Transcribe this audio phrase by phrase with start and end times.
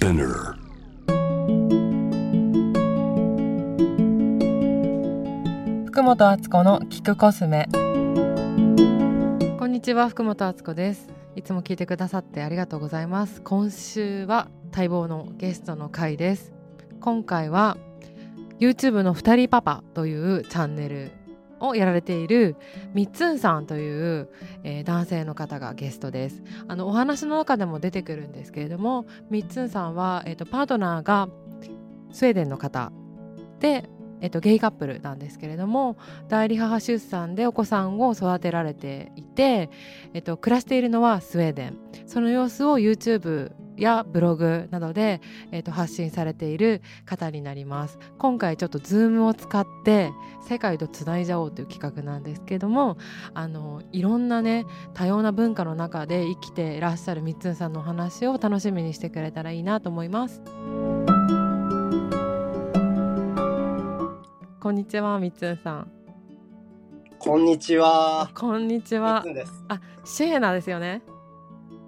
[0.00, 0.54] Spinner.
[5.88, 7.68] 福本敦子の聞くコスメ。
[9.58, 11.06] こんにちは福本敦子です。
[11.36, 13.42] いつも聞いてくださってありがとうございます。
[13.42, 16.50] 今週は待望のゲストの回です。
[17.02, 17.76] 今回は
[18.58, 21.12] YouTube の二人パパというチャンネル
[21.60, 22.56] をやられている
[22.94, 24.28] みっつんさんという、
[24.64, 26.42] えー男性の方がゲストです。
[26.66, 31.28] あのお話の中でも出てくるんですけれどもみっつんさんは、えー、とパートナーが
[32.12, 32.92] スウェーデンの方
[33.60, 33.88] で、
[34.20, 35.96] えっと、ゲイカップルなんですけれども
[36.28, 39.70] 代理母出産でお子さんを育てられていて、
[40.14, 41.78] えっと、暮らしているのはスウェーデン。
[42.06, 45.20] その様子を YouTube やブログなどで、
[45.50, 47.98] えっと、発信されている方になります。
[48.18, 50.12] 今回ちょっと Zoom を使って
[50.46, 52.98] 世界とつないじゃおうという企画なんですけども
[53.34, 60.42] あのいろんなね多様な文化の中で生きていらっしゃるみっつんさんのお話を楽しみにしてくれたらいいなと思います。
[64.60, 65.90] こんにちはみっつんさん。
[67.18, 68.30] こんにちは。
[68.34, 69.24] こんにちは。
[69.68, 71.02] あシェーナですよね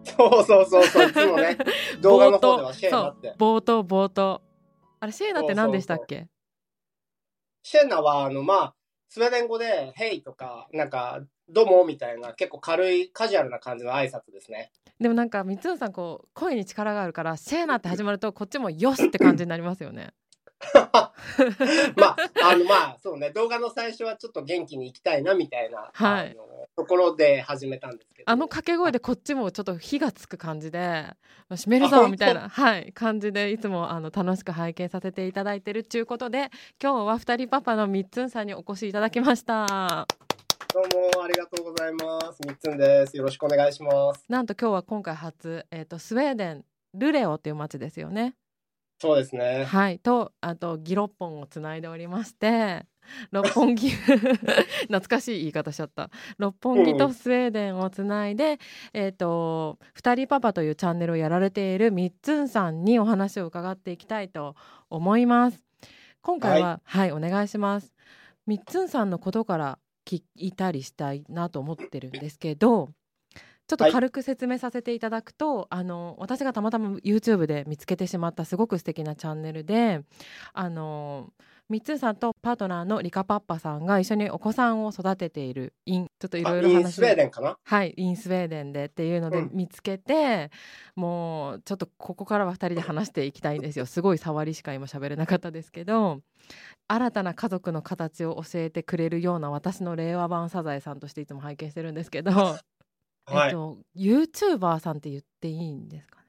[0.04, 1.08] そうそうそうそう。
[1.08, 1.56] いつもね、
[2.00, 3.34] 動画の方ではシェーナって。
[3.38, 4.42] 冒頭冒頭
[5.00, 6.28] あれシェーナって何でしたっけ？
[7.62, 8.74] シェーナは、あの、まあ、
[9.08, 14.72] スウェーデン語で、ヘイとか、なんか、どうもみたいな、結構軽い、カジュアルな感じの挨拶ですね。
[15.00, 20.10] でもなんかみっつんさんこう声に力があるからシェーナって始まるとこっちもよしって感じになりますよね
[21.96, 26.36] まあ、あの、まあ、そうね、動画の最初はちょっと元気に行きたいな、みたいな、はい
[26.74, 28.30] ところで始めたんですけど。
[28.30, 31.06] あの掛け声でこっちもちょっと火がつく感じで
[31.50, 36.50] 閉めるぞみたいなはい感じでいつもあの楽しく拝見させていただいてるっちゅうことで
[36.82, 40.06] 今日は二人パパのみっつんさんにお越しいただきました
[40.72, 42.38] どうもありがとうございます。
[42.46, 43.14] みっつんです。
[43.14, 44.24] よろしくお願いします。
[44.30, 48.34] なんと今日は今回初、えー、とスウェーデンルレオっていう街ですよね
[49.02, 49.64] そうですね。
[49.64, 49.98] はい。
[49.98, 52.86] とあとギロッポンをつないでおりまして
[53.32, 53.90] 六本木
[54.86, 56.08] 懐かしい言い方しちゃった。
[56.38, 58.60] 六本木とスウェーデンをつないで、
[58.92, 64.54] えっ、と「二人パパ」というチャンネルをやられているみっつんさんにお話を伺っていきたいと
[64.88, 65.64] 思います。
[66.20, 67.92] 今回ははい、お願いします。
[68.46, 72.90] みっつんさんのことから聞いたりしたいなと思ってるんですけど
[73.68, 80.02] ちょっと軽く説明させていただくと、あの私がたまたま YouTube で見つけてしまったすごく素敵なチャンネルで
[80.52, 81.30] あの
[81.68, 87.56] みっつんさんとパートナーのリカパッパさんが一緒にお子さんを育てているインちょっといろいろ話あインスウェーデンかな？
[87.64, 90.50] はいインスウェーデンでっていうのでうん見つけて、
[90.96, 93.86] もうちょっとここからは2人で話していきたいんですよ。
[93.86, 96.20] すごい触りしか今喋れなかったですけど
[96.88, 102.58] 新たな家族の形を教えてくれるような私の令和版サザエさんとしていつも拝見してるんですけど、
[103.26, 103.46] はい。
[103.46, 106.22] えっと YouTuber さんって言っていいんですかね？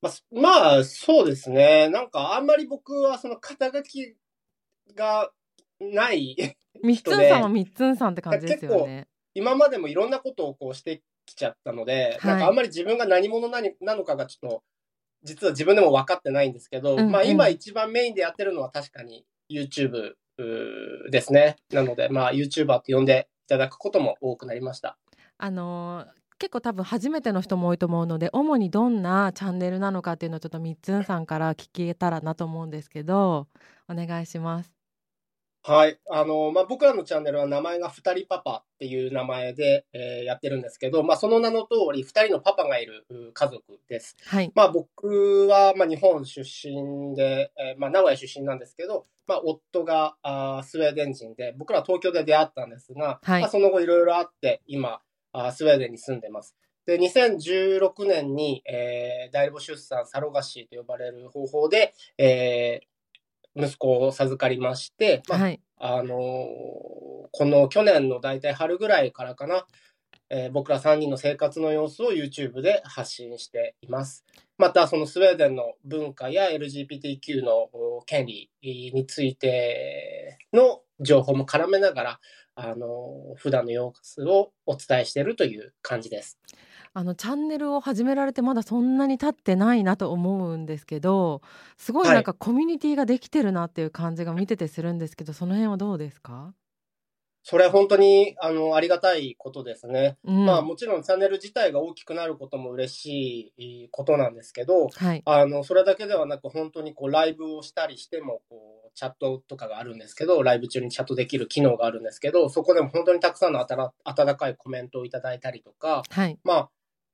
[0.00, 1.88] まあ、すまあ、そうですね。
[1.88, 4.14] なんか、あんまり僕はその肩書き
[4.94, 5.30] が
[5.80, 6.56] ない。
[6.82, 9.08] みっつんさんはみっつんさんって感じですよね。
[9.34, 14.62] 今までもいろんなことをこうしてきちゃったので、はいなんかあんまり自分が何者なになのかがちょっと、
[15.22, 20.12] 実は自分でも分かってないんですけど、うんうんまあ今一番メインでやってるのは確かに YouTube
[21.10, 21.56] ですね。
[21.72, 24.98] なので、まあ YouTuber って呼んでいただくことも多くなりました。
[25.38, 33.46] あのー結構多分初めての人も多いと思うので主にどんなチャンネルなのかっていうのをちょっとみっつんさんから聞けたらなと思うんですけど
[33.88, 34.72] お願いします。
[35.64, 36.00] はい。
[36.10, 44.16] あの、まあ、僕らのチャンネルは名前が二人パパっていう名前で、えーやってるんですけど、まあ、その名の通り二人のパパがいるう家族です。
[44.26, 55.00] はい、まあ、僕は、まあ、日本出身で、えーまあ、名古屋出身なんですけど、まあ、夫があースウェーデン人で、僕らは東京で出会ったんですが、はいまあ、その後いろいろあって、今、
[55.52, 56.56] スウェーデンに住んでます。
[56.86, 62.92] で、2016年に、えー代理母出産、サロガシと呼ばれる方法で、えー
[63.54, 66.18] 息子を授かりまして、まあはい、あのー
[67.34, 69.66] この去年の大体春ぐらいからかな、
[70.30, 74.24] えー僕ら3人の生活の様子を YouTube で発信しています。
[74.58, 82.20] また、そのスウェーデンの文化や LGBTQ のお権利についての情報も絡めながら、
[82.54, 86.38] あのー普段の様子をお伝えしているという感じです。
[86.94, 91.40] あのチャンネルを始められてまだそんなに経ってないなと思うんですけど
[91.78, 96.54] すごいなんかコミュニティができてるなっていう感じが見ててするんですけどその辺はどうですか、
[97.44, 100.16] それ本当にあのありがたいことですね。
[100.24, 100.46] うん。
[100.46, 116.68] まあもちろんチャンネル自体が大きくなることも嬉しいことなんですけど、はい、あの、それだけではなく、本当にこう、ライブをしたりしても、こう、チャットとかがあるんですけど、ライブ中にチャットできる機能があるんですけど、そこでも本当にたくさんのあたら温かいコメントをいただいたりとか、はい、ま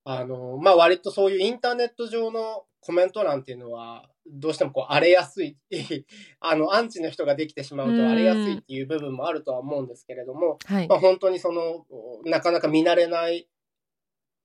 [0.04, 5.56] あ、あの、まあ割とそういうインターネット上のコメント欄っていうのは、どうしてもこう荒れやすい、
[6.40, 10.88] あの、アンチの人ができてしまうと荒れやすいっていう部分もあるとは思うんですけれども、はい。
[10.88, 11.86] まあ、本当にその、
[12.25, 13.48] なかなか見慣れない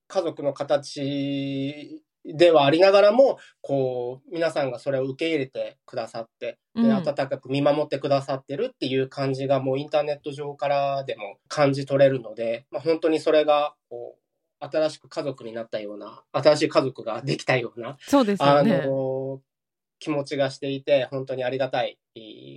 [0.08, 6.92] 家族の形ではありながらも、こう、皆さんがそれを受け入れてくださって、でうん。
[6.94, 14.24] 温かく見守ってくださってるっていう感じがもうインターネット上からでも感じ取れるので、まあ、本当にそれが、こう、
[14.66, 18.84] 新しく家族になったような、新しい家族ができたような、そうですよあね。
[18.86, 19.42] の、
[20.04, 21.98] 気持ちがしていて、本当にありがたい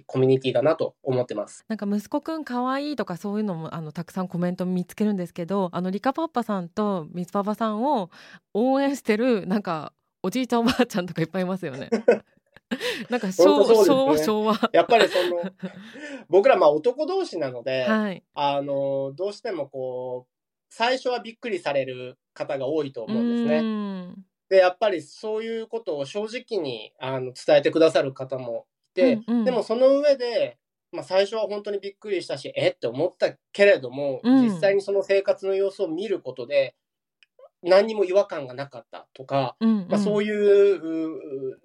[0.06, 1.64] コミュニティだなと思ってます。
[1.68, 8.10] なんか息子くん可愛いとかそういうのもあのたくさんコメント見つけるんですけどあのリカパッパさんとミツパパさんを
[8.52, 9.92] 応援してるなんか
[10.24, 11.88] おじいちゃんおばあちゃんとかいっぱいいますよね。
[13.08, 15.52] なんか昭,、本当そうですね昭和昭やっぱりその、
[16.28, 18.00] 僕らまあ男同士なので、和。
[18.00, 18.24] はい。
[18.34, 20.36] あの、どうしてもこう、
[20.68, 24.26] 最初はびっくりされる方が多いと思うんですね。
[24.50, 24.56] ね。
[24.56, 30.58] で、やっぱりそういうことを正直にあの伝えてくださる方もいて、うんうんでもその上で、
[30.92, 32.78] まあ、最初は本当にびっくりしたし、えっ？
[32.78, 36.74] て思ったけれども、うん実際にその生活の様子を見ることで、
[37.62, 41.60] 何にも違和感がなかったとか、うんうん、まあ、そういう、う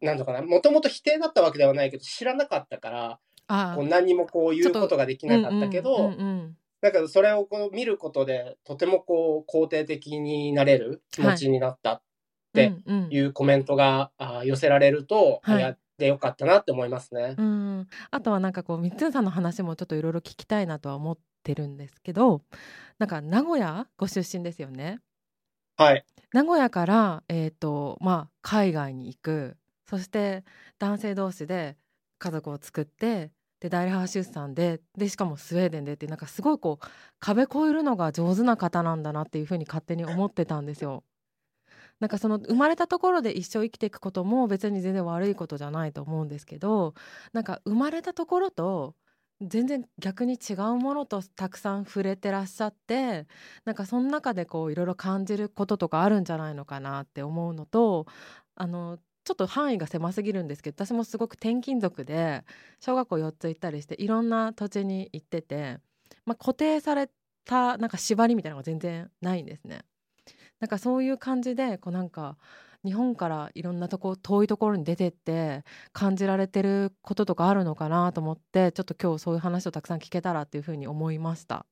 [0.00, 3.18] なんとかな、もともと否定だったわけではないけど、知らなかったから、
[3.48, 12.02] あこう何にもこう言うことができなかったけど、うんうんうんだけどそれをこう見ることで、とてもこう肯定的になれる気持ちになった
[12.52, 17.36] でうんうんいうコメントが、あー寄せられると、はいやってよかったなって思いますね。
[17.38, 22.42] うん、あとはなんかこう三つさんの話もちょっといろいろ聞きたいなとは思ってるんですけど
[22.98, 24.98] なんか名古屋ご出身ですよね。
[25.76, 26.04] はい。
[26.32, 29.56] 名古屋から、えーとまあ、海外に行く
[29.88, 30.44] そして
[30.78, 31.76] 男性同士で
[32.18, 33.30] 家族を作って
[33.62, 36.86] で代理母出産ででしかもスウェーデンでってなんかすごいこう
[37.20, 41.04] 壁越えるのが上手な方なんだなっていうふうに勝手に思ってたんですよ。
[42.00, 46.94] なんかその生まれたところで一生生きていくことも別に全然悪いことじゃないと思うんですけど
[47.32, 48.96] なんか生まれたところと
[49.40, 53.28] 全然逆に違うものとたくさん触れてらっしゃって
[53.64, 58.06] なんかその中でこういろいろ感じることとかあるんじゃないのかなって思うのと
[58.56, 62.44] あのちょっと範囲が狭すぎるんですけど私もすごく転勤族で
[62.80, 65.78] 小学校4つ行ったりしていろんな土地に行ってて、
[66.26, 67.08] まあ、固定され
[67.44, 69.82] たなんか縛りみたいなのが全然ないんですね。
[70.60, 72.36] なんかそういう感じでこうなんか
[72.84, 81.66] 日本からいろんなとこ遠いところに出てって感じられてることとかあるのかなと思ってちょっと今日そういう話をたくさん聞けたらっていうふうに思いました。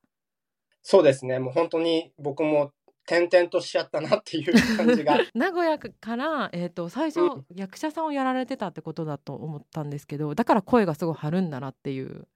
[0.83, 1.39] そうですね。
[1.39, 2.73] もう本当に僕も
[3.07, 5.19] 転々としちゃったなっていう感じが。
[5.35, 12.29] 名古屋から、えー、と最初、うん役者さんをやられてたってことだと思ったんですけどだから声がすごい張るんだなっていう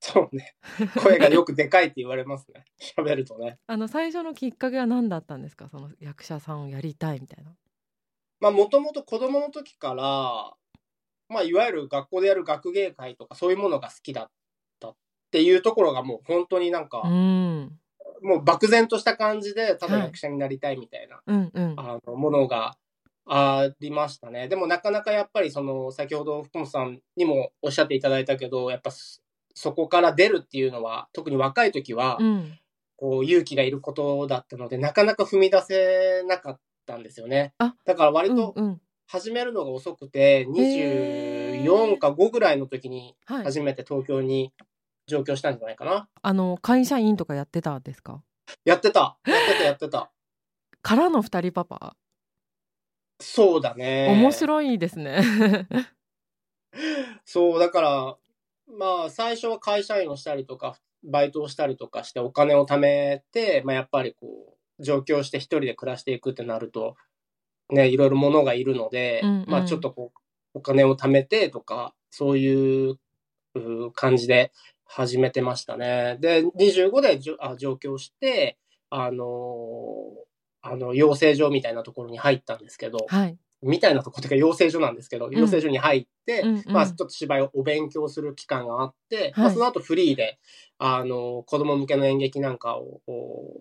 [0.00, 0.54] そうね。
[1.02, 2.64] 声がよくでかいって言われますね。
[2.96, 3.58] 喋るとね。
[3.66, 5.68] あの最初のきっかけは何だったんですか？
[5.68, 7.54] その役者さんをやりたいみたいな。
[8.40, 10.54] まあ、もともと子供の時から、
[11.28, 14.30] まあ、いわゆる学校でやる学芸会とかそういうものが好きだっ
[14.80, 14.96] たっ
[15.30, 17.79] ていうところがもう本当になんか、うん
[18.22, 21.74] もう漠然とした感じで、ただはい役者になりたいみたいな、うんうん。
[21.76, 22.76] あのものが
[23.26, 24.48] ありましたね。
[24.48, 29.20] でもなかなかやっぱりその、先ほど福本さんにもおっしゃっていただいたけど、やっぱそ
[29.54, 32.58] そこから出るっていうのは、特に若い時は、うん。
[32.96, 37.54] こう勇気がいることだったので、なかなか踏み出せなかったんですよね。
[37.56, 38.80] あだから割うんとうん。
[39.06, 41.64] 始めるのが遅くて、へー。
[41.64, 43.44] 24か5ぐらいの時にはい。
[43.44, 44.52] 初めて東京に
[45.10, 46.08] 上京したんじゃないかな。
[46.22, 48.22] あの会社員とかやってたんですか？
[48.64, 49.18] やってた。
[49.26, 50.10] やってた、やってた。
[50.82, 51.96] からの二人パパ、
[53.20, 54.08] そうだね。
[54.10, 55.22] 面白いですね。
[57.26, 58.16] そう、だから、
[58.66, 66.96] まあ、最初は会社員をしたりとか、バイトをしたりとかしてお金を貯めて、まあ、やっぱりこう、上京して一人で暮らしていくってなると、
[67.70, 70.18] ね、いろいろ物がいるので、うんうんまあ、ちょっとこう、
[70.54, 72.98] お金を貯めてとか、そういう
[73.54, 74.52] う感じで
[74.92, 76.18] 始めてましたね。
[76.20, 78.58] で、25でじょあ上京して、
[78.90, 80.30] あのー
[80.62, 83.38] あの、養成所みたいなところに入ったんですけど、はい。
[83.62, 90.38] みたいなところというか養成所なんですけど、養成所に入って、うんうんまあちょっと芝居をお勉強する期間があって、まはいあその後フリーで、
[90.78, 93.00] あの、子供向けの演劇なんかを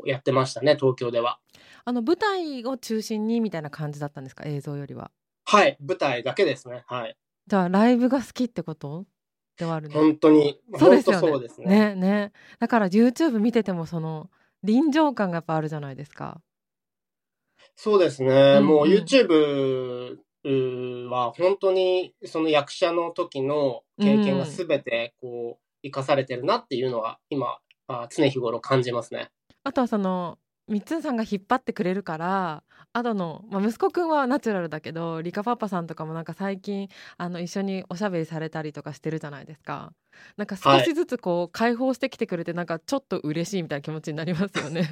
[0.06, 1.40] やってましたね、東京では。
[1.86, 4.46] あの舞台を中心にみたいな感じだったんですか？
[4.46, 5.12] 映像よりは。
[5.46, 6.84] はい、舞台だけですね。
[6.88, 7.18] はい。
[7.48, 9.06] じゃあライブが好きってこと？
[9.60, 11.28] ではあるんです本当に、そうですよね。
[11.28, 11.68] そうですね。
[11.68, 14.30] ねねだから YouTube 見ててもその
[14.64, 16.42] 臨場感がやっぱあるじゃないですか。
[17.76, 18.58] そうですね。
[18.60, 20.18] うんもううん YouTube
[21.10, 29.30] は本当にその役者の時の経験が全てこう生かされてるなっていうのは今、あ常日頃感じますね。
[29.66, 30.38] あとはその
[30.70, 39.92] みっつんさんが引っ張ってくれるからアドの、まあ、息子くんはナチュラルだけどリカパパさんとかもなんか最近あの一緒におしゃべりされたりとかしてるじゃないですか
[40.38, 44.92] なんか少しずつこう解放してきてくれてなんかちょっと嬉しいみたいな気持ちになりますよね。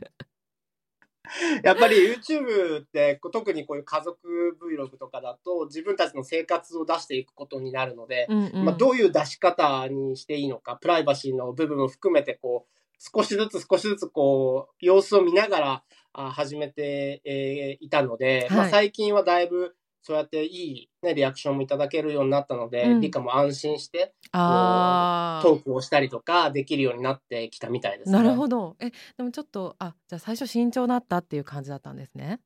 [1.63, 4.19] やっぱり YouTube って特にこういう家族
[4.61, 28.17] Vlog とかだと自分たちの生活を出していくことになるので、うんうんまあ、どういう出し方にしていいのかプライバシーの部分も含めてこう少しずつ少しずつこう様子を見ながらあ始めて、えーいたので、まあ、はい最近はだいぶそうやっていい、ね、リアクションもいただけるようになったので、うんリカも安心してあトークをしたりとかできるようになってきたみたいですね。
[28.17, 32.39] なるほどえでもちょっとあじゃあ最初慎重だったっていう感じだったんですね。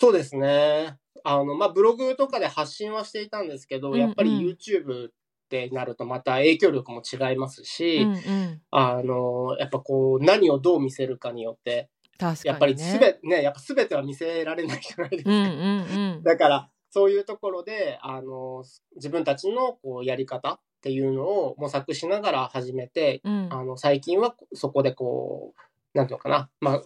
[0.00, 0.96] そうですね。
[1.24, 5.10] あの、まあ、ブログとかで発信はしていたんですけど、うんうんやっぱり YouTube
[5.50, 15.30] ってなるとまた影響力も違いますし、うんうん、あの、やっぱこう、何をどう見せるかによって、確かに、ね、やっぱりすべ、ね、やっぱ全ては見せられないじゃないですか。
[15.30, 16.22] うんうんうん。
[16.22, 18.62] だから、そういうところで、あの、
[18.94, 23.48] 自分たちのこうやり方っていうのを模索しながら始めて、うん。
[23.50, 25.54] あの、最近はそこでこ
[25.94, 26.82] う、なんていうのかな、まあ、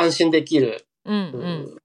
[0.00, 1.76] 安心できるうんうん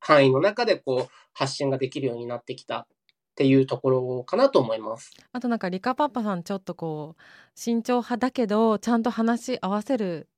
[0.00, 2.86] 範囲の中でこう発信ができるようになってきた
[3.34, 5.10] っていうところかなと思います。
[5.32, 7.22] あとなんかリカパパさんちょっとこう
[7.56, 10.28] 慎重派だけどちゃんと話合わせる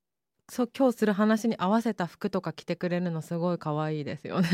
[0.48, 4.48] そう今日する話に合わせた服とか着てくれるのすごい可愛いですよね。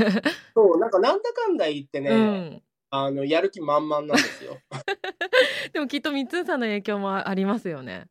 [0.54, 4.56] そう、なんかなんだかんだ言ってね、うん、あの、やる気満々なんですよ。
[5.72, 8.06] でもきっとみつんさんの影響もありますよね。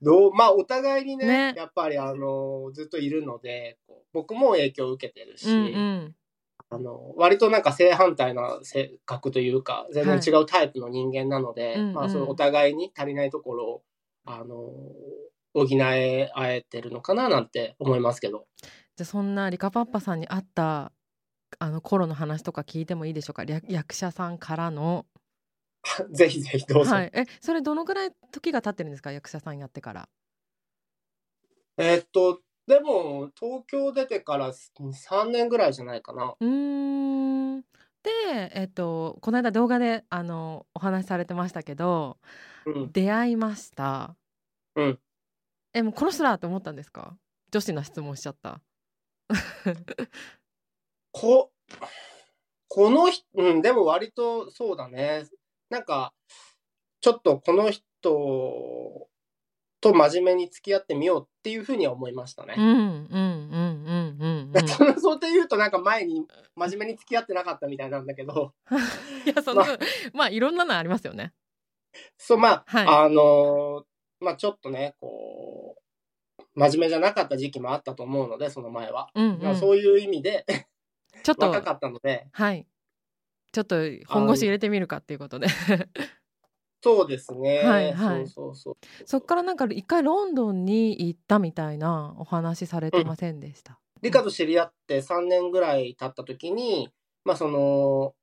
[0.00, 3.78] どうまあ、お互いにね、ねやっぱりあの、ずっといるので、
[4.12, 6.14] 僕も影響を受けてるし、うんうん
[6.70, 13.82] あの、割となんか正反対な性格というか、全然違うタイプの人間なので、うんうんまあ、そのお互いに足りないところを、
[14.26, 14.56] あの、
[15.54, 18.46] 補え合えてるのかななんて思いますけど。
[18.96, 20.92] じゃあそんなリカパパさんに会った
[21.58, 23.44] あの頃の話とか聞いてもいいでしょうか？
[23.44, 25.06] 略役者さんからの。
[26.12, 26.94] ぜひぜひどうぞ。
[26.94, 29.10] はい、えそれどのぐらい時が経ってるんですか？
[29.10, 30.08] 役者さんやってから。
[31.78, 36.34] えーっと、でも、東京出てから3年ぐらいじゃないかな。
[36.38, 38.10] うーんで、
[38.52, 42.18] えっと、この間動画であのお話しされてましたけど
[42.66, 42.92] うん。
[42.92, 44.16] 出会いました。
[44.76, 45.00] うん。
[45.72, 47.16] えもうこの人だと思ったんですか？
[47.50, 48.60] 女子の質問しちゃった。
[51.12, 51.50] こ、
[52.68, 55.24] この人、うん、でも割とそうだね。
[55.70, 56.12] なんか、
[57.00, 59.08] ちょっとこの人
[59.80, 62.54] と真面目に付き合ってみようっていうふうには思いましたね。
[62.56, 64.68] うんうんうんうんうんうん。
[64.68, 68.54] そ のそうって言うとなんか前に真面目に付き合ってなかったみたいなんだけど、
[69.26, 69.78] いやそのま
[70.12, 71.32] まあいろんなのありますよね。
[72.16, 73.84] そう、まあ、はいあのー
[74.20, 75.76] まあちょっとね、こ
[76.38, 79.10] う、真面目じゃなかった時期もあったと思うので、その前は。
[79.14, 80.44] うんうん、まあそういう意味で
[81.22, 82.66] ちょっと若かったので、はい
[83.50, 85.48] ちょっと本腰入れてみるかっていうことで
[86.82, 87.58] そうですね。
[87.58, 88.76] はいはいそうそうそう。
[89.04, 93.78] そっからなんか一回ロンドンに行ったみたいなお話されてませんでした？
[94.02, 96.92] リカと知り合って3年ぐらい経った時に、
[97.24, 98.14] まあその、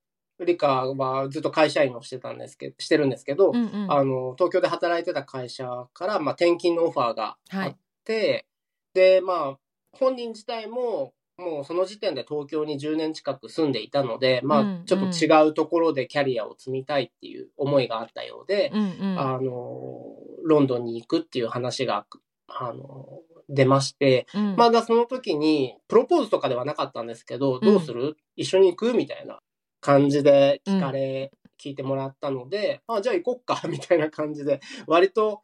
[0.46, 8.46] リカはずっと会社員をしてたんですけど、してるんですけど、うんうんあの、東京で働いてた会社から、まあ転勤のオファーがあっはいて、
[8.94, 9.58] で、まあ、
[9.92, 14.68] 本人自体も、もうその時点で東京に10年近く住んでいたので、まうん。
[14.84, 19.20] あ、ちょっと違うところでキャリアを積みたいっていう思いがあったようで、うんうん。
[19.20, 22.06] あの、ロンドンに行くっていう話が、
[22.48, 24.56] あの、出まして、うん。
[24.56, 28.16] まだその時に、プロポーズとかではなかったんですけど、どうする？
[28.36, 29.40] 一緒に行くみたいな
[29.82, 35.42] 感じで聞かれ、聞いてもらったので、あ、じゃあ行こっか、みたいな感じで、割と、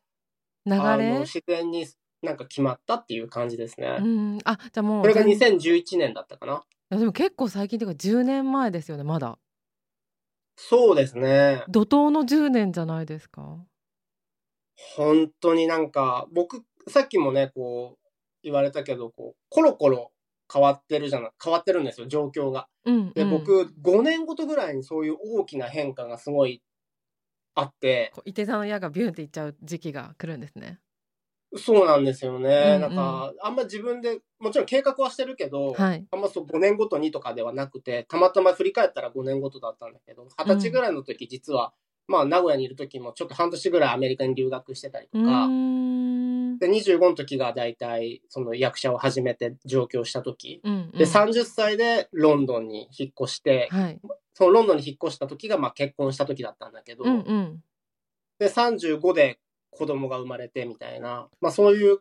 [0.65, 1.85] 流あのれ自然に
[2.21, 3.97] なんか決まったっていう感じですね。
[3.99, 6.63] うんあじゃあもうそれが全然い2011年だったかな。
[6.91, 9.37] やでも結構最近っていうか10年前ですよねまだ
[10.57, 11.63] そうですね。
[11.69, 13.65] 怒涛の10年じゃないですか
[14.95, 18.09] 本当になんか、僕、さっきもね、こう、
[18.43, 20.11] 言われたけど、こう、コロコロ
[20.51, 22.67] 変わってるじゃない、変わってるんですよ、状況が。
[22.85, 26.61] うんで、うん僕、5年ごとぐらいにそういう大きな変化がすごい
[27.55, 30.79] あって、いて座の矢がビュンっていっちゃう時期が来るんですね
[31.57, 32.49] そうなんですよね。
[32.49, 32.81] うんうん。
[32.81, 36.07] なんか、あんま自分で、もちろん計画はしてるけど、はい。
[36.09, 41.73] あんまそう5年ごとにとかではなくて、たまたま振り返ったら5年ごとだったんだけど、20歳ぐらいの時、実は、
[42.07, 46.57] まあ、名古屋にいる時もちょっと半年ぐらいアメリカに留学してたりとか、ん。
[46.59, 50.97] で、25の時が大体、その役者を始めて上京した時、うんうん。
[50.97, 53.99] で、30歳でロンドンに引っ越して、はい。
[54.33, 57.63] そのロンドンに引っ越した時が、まあ結婚した時だったんだけど、うんうん。
[58.39, 59.39] で、35で
[59.71, 61.99] 子供が生まれてみたいな、まあそういう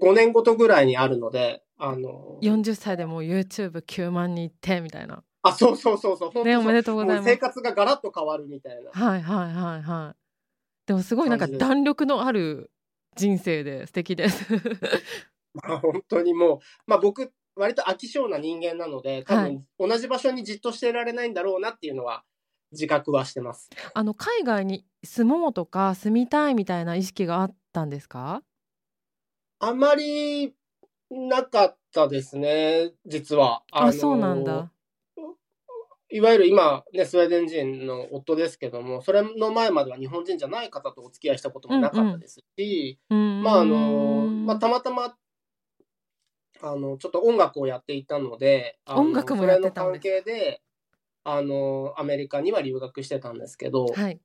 [0.00, 5.22] 5年ごとぐらいにあるので、あの、40歳でもう YouTube9 万人いってみたいな。
[5.42, 7.24] あ、そうそうそうそう、本当ねおめでとうございます。
[7.24, 8.90] 生活がガラッと変わるみたいな。
[8.92, 10.16] はいはいはいはい。
[10.86, 12.70] でもすごいなんか弾力のある
[13.16, 14.44] 人生で素敵です。
[15.54, 19.62] まあ本当にもう、まあ僕、割と飽き性な人間なので、多はい。
[19.78, 22.22] 分同じ場所にじっとしていられないんだろうなっていうのは
[22.72, 23.70] 自覚はしてます。
[23.94, 28.42] あの海外に住もうとか住みたいみたいな意識があったんですか？
[29.58, 30.54] あまり
[31.10, 33.62] なかったですね、実は。
[33.72, 34.70] のあそうなんだ
[36.12, 45.14] いわゆる今、ね、スウェーデン人の夫ですけども、それの前までは日本人じゃない方とお付き合いしたこともなかったですし、うんまああの、まあ、たまたま、
[46.62, 50.62] あの、ちょっと音楽をやっていたので、音楽もやってたんですそれの関係で、
[51.24, 54.20] あの、アメリカには留学してたんですけど、はい。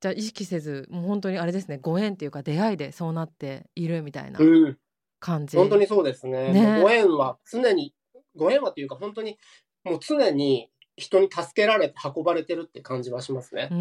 [0.00, 4.78] じゃあ意識せずもう本当にあれですねご縁っていうか出会いでそうなっているみたいなうん、
[5.18, 6.52] 感じ、本当にそうですね。
[6.52, 6.80] ね。
[6.80, 7.94] ご縁は常に、
[8.36, 9.38] ご縁はというか本当に、
[9.82, 13.68] もう常に人に助けられて運ばれてるって感じはしますね。
[13.72, 13.74] う。
[13.74, 13.78] ー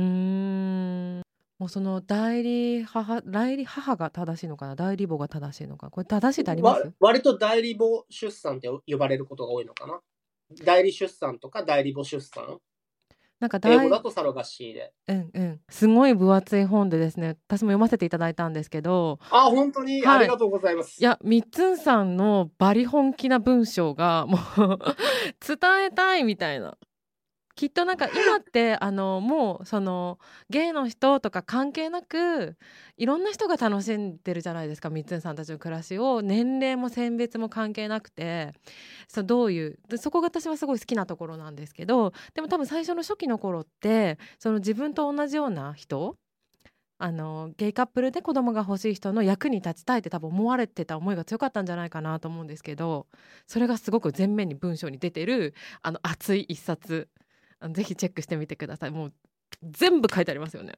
[1.20, 1.22] ん。
[1.60, 4.76] もうその代理母代理母が正しいのかな？
[4.76, 5.90] 代理母が正しいのか？
[5.92, 6.82] これ正しいってあります？
[6.82, 10.00] わ割と代理母出産って呼ばれることが多いのかな？
[10.64, 12.60] 代理出産とか代理母出産？
[13.40, 14.92] なんか英代語だとサロガシーで。
[15.08, 20.02] うんうんすごい分厚い本でですね私も読ませていただいたんですけどあ、本当に？
[20.02, 21.00] はいありがとうございます。
[21.00, 24.80] いやみっつんさんのバリ本気な文章がもう
[25.46, 26.78] 伝えたいみたいな
[27.58, 32.56] きっとなんか今ってあのもうそのゲイの人とか関係なく
[32.98, 36.22] いろんな人が楽しんでるじゃないですかみっつさんたちの暮らしを。
[36.22, 38.54] 年齢も性別も関係なくて。
[39.08, 46.18] そどういうそこが私はすごい好きなところなんですけどでも多分最初の初期の頃ってその自分と同じような人
[47.00, 53.08] あのゲイカップルで子供が欲しい人の役に立ちたいって多分思われてた思いが強かったんじゃないかなと思うんですけど
[53.46, 57.08] それがすごく前面に文章に出てるあの熱い一冊
[57.60, 58.92] あのぜひチェックしてみてください。
[58.92, 59.14] もう
[59.64, 60.74] 全部書いてありますよね。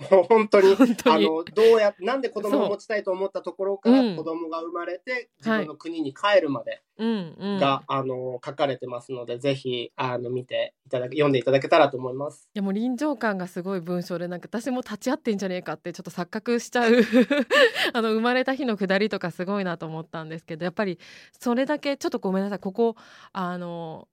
[0.30, 0.74] 本当に？
[1.04, 4.12] あのどうやなんで子供を持ちたいと思ったところからう。
[4.14, 4.16] ん。
[4.16, 7.58] 子供が生まれて自分の国に帰るまでうんうん。
[7.58, 12.48] が、あの書かれてますので、ぜひあの見ていただけ読んでいただけたらと思います。
[12.54, 16.92] いやもう臨場感がすごい文章でなんか私も立ち会ってんじゃねえかってちょっと錯覚しちゃう。
[17.92, 20.98] あの生まれた日の下りとかすごいなと思ったんですけどやっぱり
[21.38, 22.58] それだけちょっとごめんなさい。
[22.58, 22.96] ここ
[23.32, 24.08] あの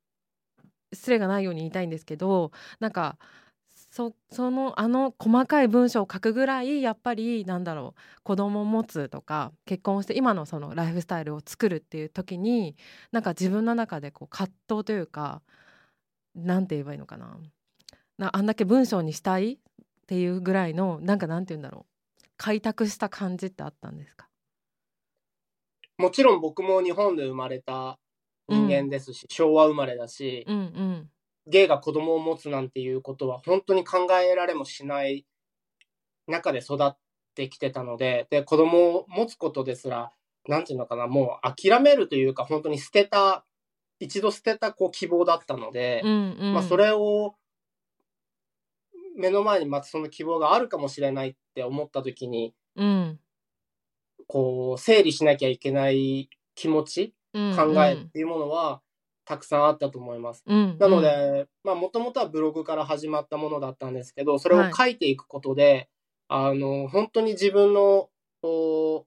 [0.94, 3.18] 失礼がないように言いたいんですけどなんか
[3.92, 12.76] そそのあの細かい文章を書くぐらいやっぱりなんだろう子供を持つとか結婚して今のそのライフスタイルを作るっていう時に
[13.12, 15.42] なんか自分の中でこう葛藤というか
[16.36, 17.38] なんて言えばいいのかな。
[18.18, 19.58] なあんだけ文章にしたいっ
[20.08, 22.24] ていうぐらいのなんかなんて言うんだろう。
[22.36, 24.28] 開拓した感じってあったんですか？
[25.98, 27.98] もちろん僕も日本で生まれた
[28.50, 31.12] 人間ですし、昭和生まれだし、うんうん。
[31.48, 35.26] ゲイが子供を持つなんていうことは本当に考えられもしない
[36.28, 36.98] 中で育っ
[37.36, 40.12] てきてたので、で、子供を持つことですら、
[40.48, 43.46] なんていうのかな、もう諦めるというか、本当に捨てた、
[44.00, 46.54] 一度捨てたこう希望だったので、うんうん。
[46.54, 47.36] まあそれを
[49.18, 53.20] 目の前にまたその希望があるかもしれないって思った時に、うん。
[54.28, 57.14] こう、整理しなきゃいけない気持ち、うん
[57.56, 58.82] 考えっていうものは
[59.28, 60.44] たくさんあったと思います。
[60.48, 65.90] うんなので、まあ、もともとはブログから始まったものだったんですけど、それを書いていくことで、
[66.30, 68.10] あの、本当に自分の、
[68.42, 69.06] こ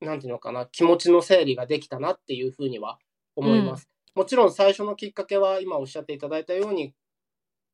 [0.00, 2.98] う、なんていうのかな、気持ちの整理ができたなっていうふうには
[3.34, 3.88] 思います。
[4.14, 6.94] もちろん最初のきっかけは、今おっしゃっていただいたように、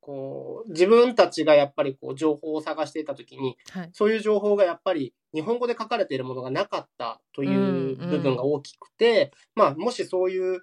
[0.00, 3.90] こう、自分たちがやっぱりこう、情報を探していたときに、はい。
[3.92, 10.62] そういう情報がやっぱり日本語で書かれているものがなかったという部分が大きくて、まあ、もしそういう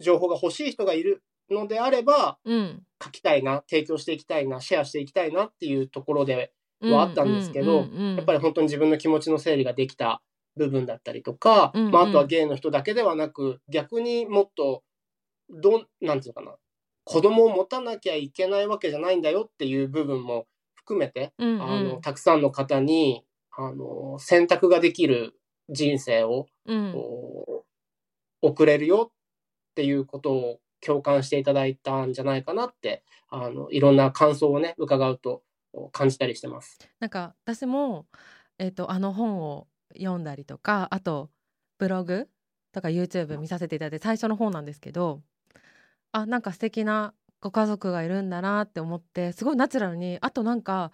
[0.00, 2.82] 情報が欲しい人がいるのであれば、うん。
[3.02, 10.22] 書きたいな、提供していきたいな、シェアしていきたいなっていうところで、はあったんですけどやっぱりり本当に自分の気持ちの整理ができた
[10.56, 11.92] 部分だったりとか、うんうん。
[11.92, 14.82] まあ、あとはゲイの人だけではなく、逆にもっと、
[15.50, 16.56] どん、なんていうのかな、
[17.08, 23.24] 子供を持たなきゃいけないわけじゃないんだよっていう部分も含めて、うんうんあの、たくさんの方に、
[23.56, 25.32] あの、選択ができる
[25.70, 26.94] 人生を、うん
[28.40, 29.12] 送れるよっ
[29.74, 35.42] ていうことを共感していただいたんじゃないかなって、あの、いろんな感想をね、伺うと
[35.92, 36.78] 感じたりしてます。
[37.00, 38.06] なんか私も、
[38.58, 39.66] えー、とあの本を
[39.96, 41.30] 読んだりとかあと
[41.78, 42.28] ブログ
[42.72, 45.22] とか YouTube 見させていただいて最初の方なんですけど
[46.12, 50.90] あなんか素敵なご家族がいるんだなって思ってすごいナチュラルにあとなんか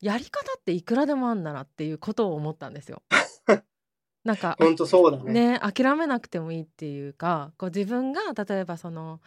[0.00, 3.02] やり方っていくらでもあんだなっていうことを思ったんですよ。
[4.24, 5.54] なんか本当そうだね。
[5.54, 9.20] ね諦めなくてもいいっていうかこう自分が例えばその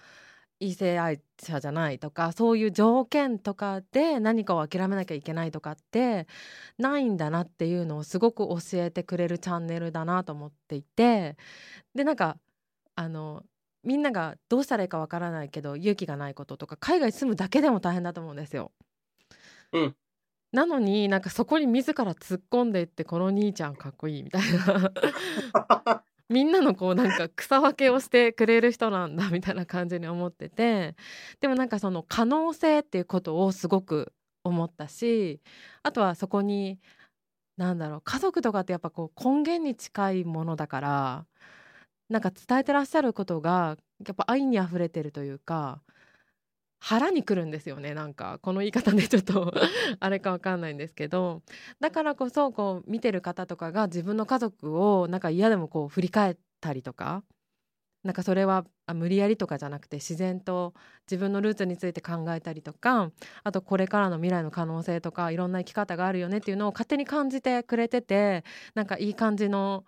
[0.60, 6.28] 異性愛者じゃないとかそういう条件とかで何かを諦めなきゃいけないとかって
[6.78, 11.36] ないんだなっていうのをすごく教えてくれるチャンネルだなと思っていて
[11.96, 12.38] でなんか
[12.96, 13.44] あの
[13.84, 18.72] みんながどうしたらいいかわからないけど勇気がないこととか海外住むだけでも大変だと思うんですよ。
[19.74, 19.96] うん。
[20.52, 24.91] なのになんかそこに自ら突っ込んでいってこの兄ちゃんかっこいいみたいな。
[26.30, 30.96] みんなのこうなんか草分けをしてくれる人なんだみたいな感じに思ってて。
[31.39, 34.13] でもなんかその可能性っていうことをすごく
[34.44, 35.41] 思ったし
[35.84, 36.80] あとはそこに
[37.58, 41.26] なんだろう家族とかってやっぱこう根源に近いものだから
[42.12, 45.82] なんか伝えてらっしゃることがやっぱ愛にあふれてるというか
[46.80, 47.93] 腹にくるんですよね。
[47.93, 49.54] なんかこの言い方でちょっと
[50.00, 51.41] あれかわかんないんですけど。
[51.80, 57.24] だからこそこう見てる方とかが自分の家族をなんか嫌でもこう振り返ったりとか
[58.04, 60.74] なんかそれは無理やりとかじゃなくて自然と
[61.10, 63.12] 自分のルーツについて考えたりとか
[63.43, 68.43] あとこれからの未来の可能性とかいろんな生き方があるよねっていうのを勝手に感じてくれてて
[68.76, 69.86] なんかいい感じの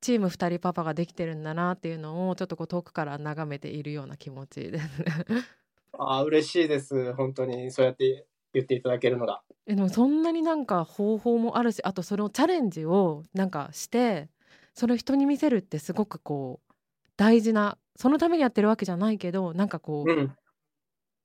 [0.00, 5.06] チーム2人パパができてるんだなっていうのをちょっとこう遠くから眺めているような気持ちですね。
[5.92, 7.12] あー嬉しいです。
[7.14, 9.42] 本当にそうやって言っていただけるのが。
[9.66, 14.28] えでもそんなになんか方法もあるしあとそれをチャレンジをなんかして
[14.74, 16.72] それを人に見せるってすごくこう
[17.16, 20.36] 大事なそのためにやってるわけじゃないけどなんかこう、うん。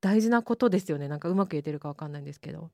[0.01, 2.69] 大事なことですよねなんかうまく言えてるかわかんないんですけど。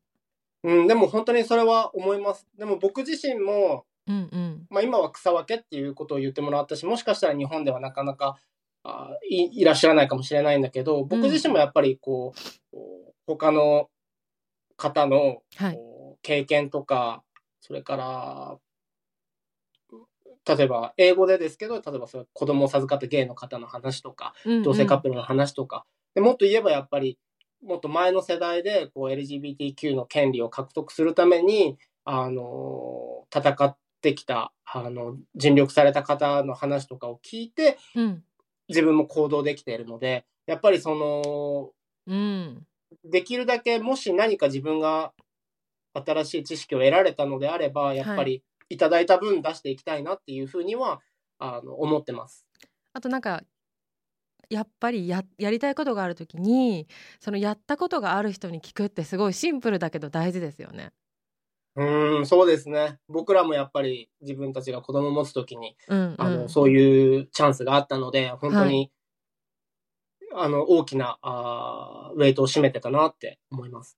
[0.64, 2.46] うん、でも本当にそれは思います。
[2.58, 4.66] でも僕自身も、うんうん。
[4.70, 8.38] まあ、今は草分けっていうことを言ってもらったし、もしかしたら日本ではなかなか
[8.84, 13.90] あいいらっしゃらないかもしれないんだけど、僕自身もやっぱりこう、こう他の
[14.78, 15.80] 方のはい。
[16.24, 17.24] 経験とか、
[17.62, 18.58] それから、
[20.56, 24.64] 例えば英語でですけど、例えばそれ子供を授かったゲイの方の話とか、うんうん。
[24.64, 27.18] 同性カップルの話とか、でもっと言えばやっぱり
[27.64, 38.24] もっと前の世代でこう LGBTQ の権利を獲得するためにあの戦ってきたあの尽力された方の話とかを聞いてうん
[38.68, 41.72] 自分も行動できているのでやっぱりその
[42.08, 42.66] うん
[43.04, 45.14] できるだけもし何か自分が
[45.94, 51.02] 新しい知識を得られたのであればやっぱりいただいた分出していきたいなっていうふうには
[51.40, 52.46] あの思ってます。
[52.94, 53.44] あとなんか
[54.50, 56.88] やっぱりややりたいことがある時に
[57.20, 60.92] そのやったことがある人に聞くってすごいシンプルだけど大事ですよね。
[61.76, 63.00] うーん、そうですね。
[63.08, 68.92] 僕らもやっぱり自分たちが子供を持つときに、うんあの、うんそういうチャンスがあったので、本当に、
[70.34, 73.98] あの、大きな、あーウェイトを占めてたなって思います。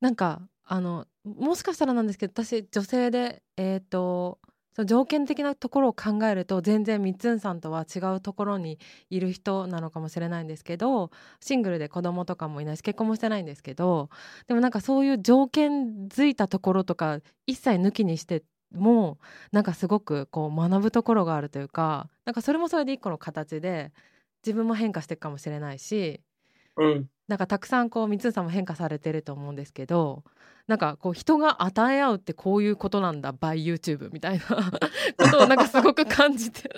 [0.00, 4.38] なんかあのもしかしたらなんですけど私女性でえっ、と
[4.74, 11.10] その条件的なところを考えると全然みっつんさんとは違うところにいる人なのかもしれないんですけど
[11.40, 14.10] シングルで子供とかもいないし結婚もしてないんですけど
[14.48, 19.18] でもなんかそういう条件づいたところとか一切抜きにしても
[19.52, 23.92] なんかすごくこう学ぶところがあるというかなんかそれもそれで一個の形で
[24.44, 26.20] 自分も変化していくかもしれないし
[26.76, 27.08] うん。
[27.28, 30.24] なんかたくさんこう三つさんも変化されてると思うんですけど
[30.66, 34.44] なんかこう人が与え合うってこういうことなんだ by YouTube みたいな
[35.18, 36.68] ことをなんかすごく感じて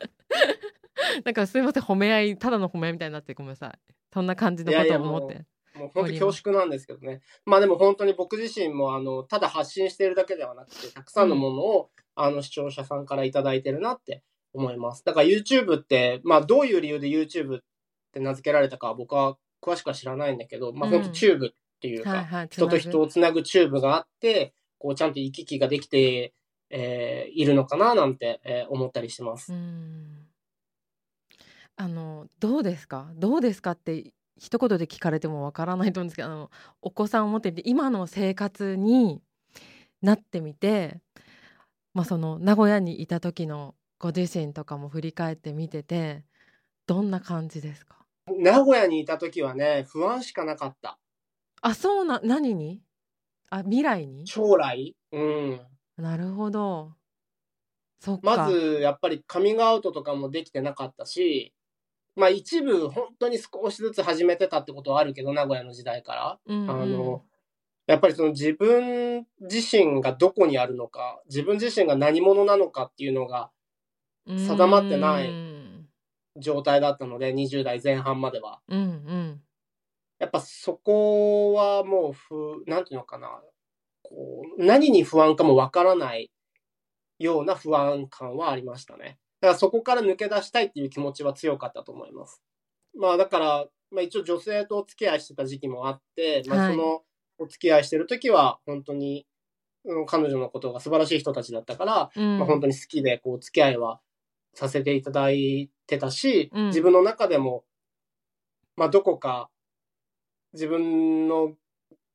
[1.25, 3.79] なんかすいません褒め合いただの褒め合いみたいになってごめんなさい
[4.13, 7.21] そんな感じのことを思っていやいもう本当恐縮なんですけどね。
[7.45, 14.23] まあでも本当に僕自身も、あの、ただ発信しているだけではなくて、たくさんのものを、あの、視聴者さんからいただいてるなって
[14.55, 15.05] 思います。
[15.05, 17.61] だから YouTube って、まあどういう理由で YouTube っ
[18.13, 20.95] て名付けられたかは僕は詳しくは知らないんだけど、まあうん。
[21.01, 21.51] 本当チューブっ
[21.81, 26.33] ていうか、はいはい人と人をつなぐチューブがあって、こうちゃんと行き来ができて、
[26.71, 29.53] えーいるのかななんて、えー思ったりしてます。
[29.53, 30.27] うん。
[31.77, 33.11] あのどうですか？
[33.17, 36.51] どうですかって一言で聞かれてもわからないと思うんですけどあの
[36.81, 39.21] お子さんを持ってみて今の生活に
[40.01, 41.01] なってみて、
[41.93, 46.25] まあ、その名古屋にいた時のご自身とかも振り返ってみてて
[46.87, 47.96] どんな感じですか？
[48.29, 50.99] 名古屋にいた時はね、不安しかなかった。
[51.63, 52.83] あそうな何に？
[53.51, 54.27] あ未来に？
[54.27, 54.97] 将来？
[55.13, 55.61] うん。
[55.97, 56.93] なるほど。
[58.01, 58.37] そっか。
[58.37, 61.55] まず、やっぱりカミングアウトとかもできてなかったし、
[62.17, 66.39] まあ一部本当に少しずつ始めてたってことはあるけど、名古屋の時代から。
[66.47, 66.71] うんうん。
[66.71, 67.23] あの、
[67.87, 73.51] やっぱりその自分自身がどこにあるのか、自分自身が何者なのかっていうのが
[74.27, 75.31] 定まってない。
[75.31, 75.56] うん
[76.39, 78.61] 状態だったので、20代前半までは。
[78.69, 79.43] うんうん
[80.19, 83.43] やっぱそこはもうふ、なんていうのかな。
[84.03, 86.31] こう、何に不安かもわからない
[87.19, 89.19] ような不安感はありましたね。
[89.41, 92.43] だからそこから抜け出したいっていう気持ちは強かったと思います。
[92.99, 97.03] まあだから、まあ一応女性とお付き合いしてた時期もあって、まあはいその
[97.39, 99.27] お付き合いしてる時は本当に、
[99.85, 104.01] うん彼女のことが素晴らしい人たちだったから、うんまあ本当に好きでこうお付き合いは
[104.57, 106.67] させていただいてたし、うん。
[106.69, 107.65] 自分の中でも、
[108.77, 109.51] まあどこか
[110.55, 111.53] 自分の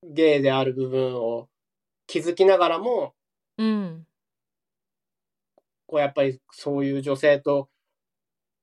[0.04, 1.48] ゲイである部分を
[2.08, 3.14] 気づきながらも、
[3.58, 4.08] うん。
[5.86, 7.70] こうやっぱりそういう女性と、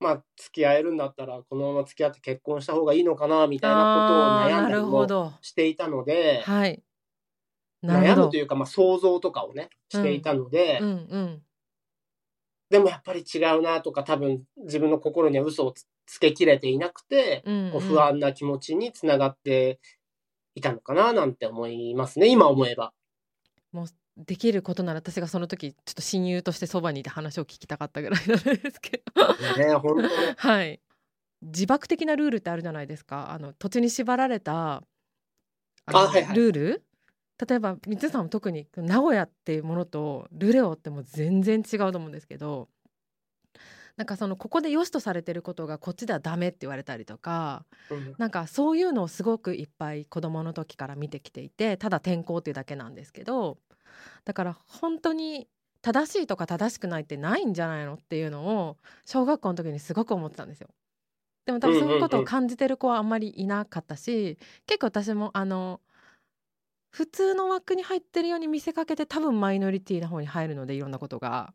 [0.01, 5.33] まあ、付き合えるんだったら、このまま付き合って結婚した方がいいのかな、みたいなことを悩んだりもど。
[5.41, 6.83] していたので、はい。
[7.85, 11.43] 悩むというか、まあ、想像とかをね、していたので、うんうん
[12.71, 19.79] でもやっぱり違うなとか、多分自分の心には嘘をつつけきれていなくて、うんこう不安な気持ちにつながって
[20.55, 22.93] いたのかな、なんて思いますね、今思えば。
[23.73, 29.29] もうできることなら私がその時ちょっと親友としてそばにいて話を聞きたかったぐらいなんですけど。
[29.57, 30.09] ね、本当ね。
[30.37, 30.81] はい。
[31.43, 33.31] 自爆的なルールってあるじゃないですか。
[33.31, 34.83] あの土地に縛られた
[35.87, 36.37] あのあはいはい。
[36.37, 36.88] ルール
[37.47, 42.69] 例えば三つさんも特に名古屋っていうものとルレオってもう全然違うと思うんですけど
[43.97, 53.59] なんかそのここで良しとされてることがこっちではダメって言われたりとかうんなんかそういうのをすごくいっぱい子供の時から見てきていてただ転校っていうだけなんですけど
[54.25, 55.49] だから本当に
[55.81, 60.69] 正しいとか正しくないってないんじゃないのっていうのを小学校の時にすごく思ってたんですよ。
[61.47, 65.81] でも多分そういうことを感じてる子はあんまりいなかったし、結構私もあの
[66.99, 71.55] 普通の枠に入ってるように見せかけて多分マイノリティな方に入るのでいろんなことが。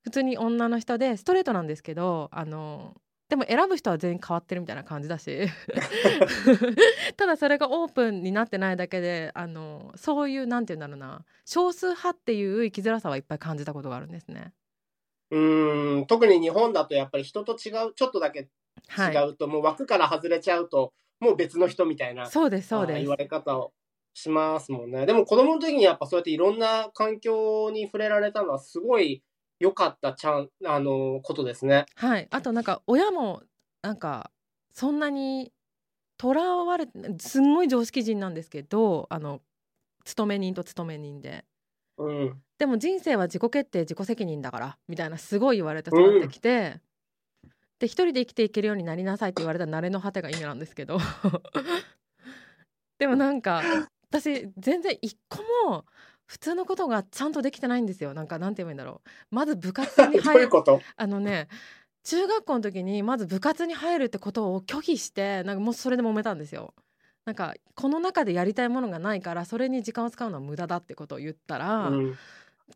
[0.00, 2.94] 普通に女の人でストレートなんですけどあの
[3.28, 5.46] でも選ぶ人は全員変わってるみたいな感じだし。
[7.18, 11.26] ただそれがオープンになってないだけであのそういうなんて言うんだろうな。
[11.44, 14.54] 少数派っていう生きづらさはいっぱい感じたことがあるんですね。
[15.32, 18.48] うーん、特に日本だとやっぱり人と違う、ちょっとだけ
[18.88, 23.00] はい、違うと、もう枠から外れちゃうと、もう別の人みたいなそうですそうです。
[23.00, 23.72] 言われ方を
[24.14, 25.06] しますもんね。
[25.06, 29.22] でも子供の時にやっぱそうやっていろんな環境に触れられたのはすごい
[29.58, 31.86] 良かったちゃん、あのことですね。
[31.96, 33.42] はい、あとなんか親も
[33.82, 34.30] なんか
[34.72, 35.52] そんなに
[36.16, 36.86] とらわれ
[37.18, 39.40] すんごい常識人なんですけどあの
[40.04, 41.44] 勤め人と勤め人で
[41.98, 42.42] うん。
[42.58, 46.80] でも人生は自己決定自己責任だからみたいなすごい言われて育ってきて、
[47.80, 50.98] で一人で生きていけるようになりなさいって言われた慣れの果てが意味なんですけど
[52.98, 53.62] でもなんか
[54.14, 55.84] 私全然一個も
[56.26, 58.14] 普通のことがちゃんとできてないんですよ。
[58.14, 59.34] なんかなんて言えばいいんだろう。
[59.34, 60.42] まず部活に入る。
[60.42, 60.80] いうこと？
[60.96, 61.48] あのね
[62.04, 66.74] 中学校の時にまず部活に入るってことを拒否してなんかもうそれで揉めたんですよ。
[67.24, 72.18] なんかこの中でやりたいものがないからそれに時間を使うのは無駄だってことを言ったら、うん。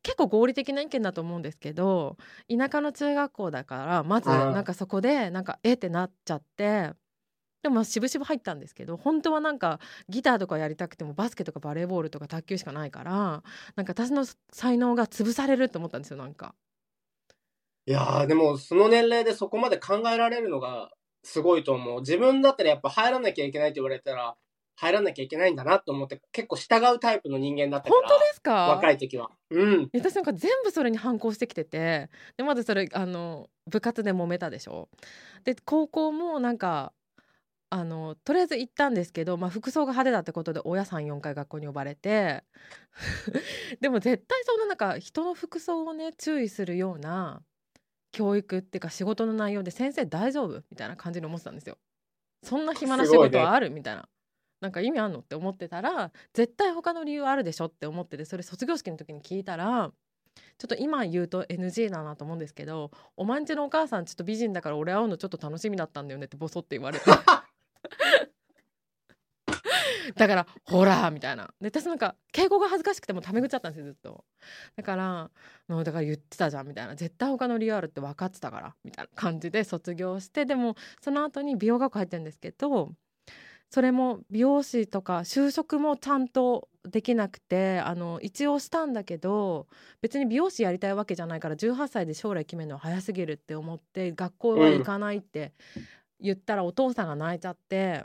[0.02, 6.92] 結構合理的な意見だと思うんですけど田舎の中学校だからまずなんかそこでなんかえってなっちゃって
[7.62, 13.42] でもしぶしぶ入ったんですけど本当はなんかギターとかやりたくてもバスケとかバレーボールとか卓球しかないから
[13.74, 16.54] なんか私の才能が潰されると思ったんですよなんか。
[17.86, 20.90] いやー、でもその年齢でそこまで考えられるのが
[21.24, 22.00] すごいと思う。
[22.00, 24.36] 自分だったらやっぱ入らなきゃいけないって言われたら、
[24.76, 28.08] 入らなきゃいけないんだなと思って結構従うタイプの人間だったか本ら。
[28.10, 28.68] 当ですか？
[28.68, 29.30] 若い時は。
[29.50, 29.90] うん。
[29.94, 34.90] 私なんか全部それに反抗してきててでまずそれあの部活で揉めたでしょ
[35.44, 36.92] で高校もなんか
[37.70, 42.44] あのとりあえず行ったんですけど、まあ、服装が派手だってことで親34回学校に呼ばれて
[43.80, 47.42] でも絶対そんななんか人の服装をね注意するような
[48.10, 51.78] 教育っていうか仕事の内容で先生大丈夫みたいな感じに思ってたんですよ。
[52.42, 54.08] そんな暇な仕事はあるみたいな。
[54.60, 59.92] なんか意味あんのって思ってたら絶対他の理由あるでしょって思っててそれ卒業式の時に聞いたら
[60.58, 67.04] ちょっと今言うと NG だなと思うんですけど「お前んちのお母さんちょっと美人だから俺会うのちょっと楽しみだったんだよね」ってボソって言われて
[70.16, 71.46] だから「ほら」みたいな。
[71.60, 74.24] で私なんか敬語が恥ずかしくてもうタメ口だったんですよずっと。
[74.76, 75.30] だから
[75.68, 76.94] もうだから言ってたじゃんみたいな。
[76.94, 82.94] 絶対他の理由あるって分かってたからみたいな感じで卒業してでもその後に美容学校入ってるんですけど
[83.70, 89.66] それも美容師とか就職もちゃんとできなくてあの一応したんだけど
[90.00, 95.52] 別に美容師やりたいわけじゃないから18歳で将来決めるのは早すぎるって思って学校は行かないって
[96.20, 98.04] 言ったらお父さんが泣いちゃって、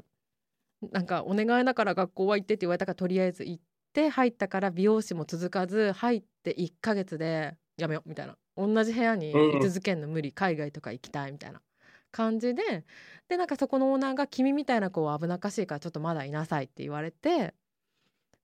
[0.91, 8.37] なんかお願いだから学校は行ってって言われたからとりあえず行って入ったから美容師も続かず入って1ヶ月でやめようみたいな。
[8.55, 11.61] 同じ部屋に居続けんの無理海外とか行きたいみたいな
[12.11, 12.85] 感じで
[13.27, 17.55] でなんかそこのオーナーが「君みたいな子は危なっかしいからちょっとまだいなさい」って言われて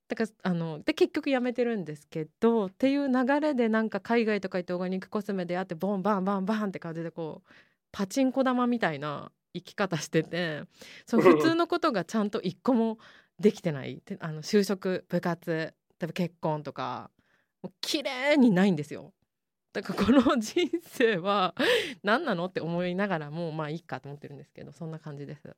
[0.08, 7.52] だからあので結局やめてるんですけどっていう流れでなんか海外とか行ってオーガニックコスメであってボンバンバンバンって感じでこう
[7.92, 10.64] パチンコ玉みたいな生き方してて
[11.06, 12.98] その普通のことがちゃんと一個も
[13.40, 17.10] できてないであの就職部活例えば結婚とか
[17.62, 19.14] もう綺麗にないんですよ。
[19.74, 21.54] だからこの人生は
[22.04, 25.56] 何なのって思いながらもうまあいいかと思ってるんですけどそんな感じです。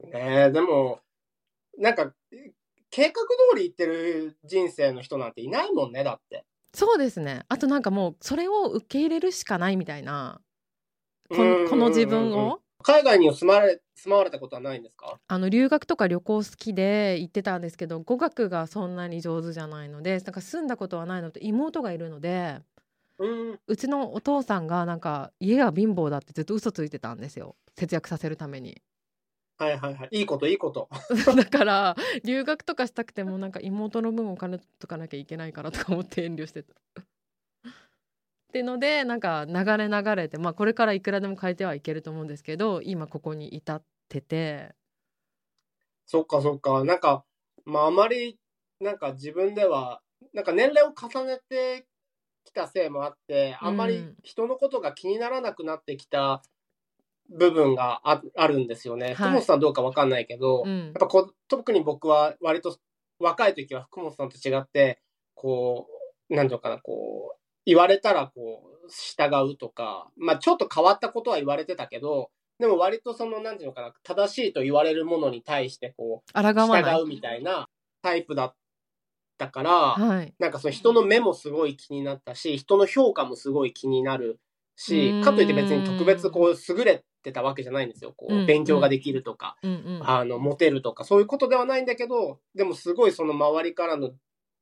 [0.00, 1.00] ねえでも
[1.78, 2.14] なんか
[2.90, 6.44] 計画通り行ってる人生の人なんていないもんねだって。
[6.72, 10.40] そうですねあとなんかもうそれを受け入れるしかないみたいな
[11.30, 15.18] この自分を海外に住まれ住まわれたことはないんですか？
[15.28, 22.60] あの留学とか旅行好きで行ってたんですけど語学がそんなに上手じゃないのでなんか住んだことはないのと妹がいるので
[23.18, 23.60] うん。
[23.66, 27.56] うちのお父さんがなんか家が貧乏だってずっと嘘ついてたんですよ。
[27.76, 28.80] 節約させるために。
[29.58, 30.08] はいはいはい。
[30.12, 30.88] いいこといいこと。
[31.34, 36.74] だから留学とかしたくてもなんか妹の分お金とかなきゃいけないからとか思って遠慮してた。
[38.48, 44.74] ってのでなんか流れ流れてまあこれからいくらでも変えてはいけると思うんですけど今ここに至ってて
[46.06, 46.84] そっかそっか。
[46.84, 47.24] なんか、
[47.64, 48.38] まああまり、
[48.80, 50.00] なんか自分では、
[50.32, 51.86] なんか年齢を重ねて
[52.44, 56.42] きたせいもあって、あんまりうん人のことが気にならなくなってきた
[57.28, 59.06] 部分がああるんですよね。
[59.06, 62.78] はい福本さんどうかわかんないけど、うんやっぱこう特に僕は割と
[63.18, 65.00] 若い時は福本さんと違って、
[65.34, 65.88] こ
[66.30, 67.35] う、なんていうのかな、こう、
[67.66, 76.94] 言われたらこう、従うとか、まあちょっと変わったことは言われてたけど、でも割とその、なんていうのかな、正しいと言われるものに対して、こう、抗わない。
[76.94, 77.68] 従うみたいな
[78.00, 78.54] タイプだっ
[79.36, 80.34] たから、はい。
[80.38, 84.40] なんかその人の目もすごい気になったし、人の評価もすごい気になるう
[84.76, 88.14] しかといって別に特別こう優れてたわけじゃないんですよ。
[88.16, 89.72] こう勉強ができるとか、うん。
[89.72, 90.00] うん。
[90.08, 94.12] あの、モテるとか、そういうことではないんだけど、でもすごいその周りからの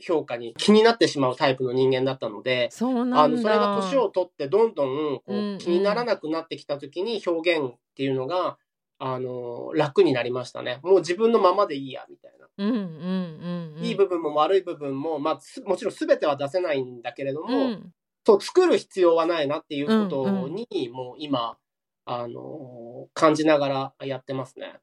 [0.00, 8.58] 評価に気になってしまうタイプの人間だったので、そうなんだあの、それが年を取ってどんどんこうんうんう気にならなくなってきた時に表現っていうのが、
[8.98, 10.80] あの、楽になりましたね。
[10.82, 12.46] もう自分のままでいいや、みたいな。
[12.56, 17.92] うんうんうんうんいい部分も悪い部分も、まあ、すもちろん全ては出せないんだけれども、うん
[18.26, 21.58] そう作る必要はないなっていうことに、もう今、
[22.06, 23.68] あの感じなが
[24.00, 24.78] らやってますね。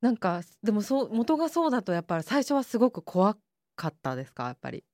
[0.00, 3.36] なんかでもそう元がそうだとやっぱり最初はすごく怖
[3.74, 4.44] かったですか？
[4.44, 4.84] やっぱり。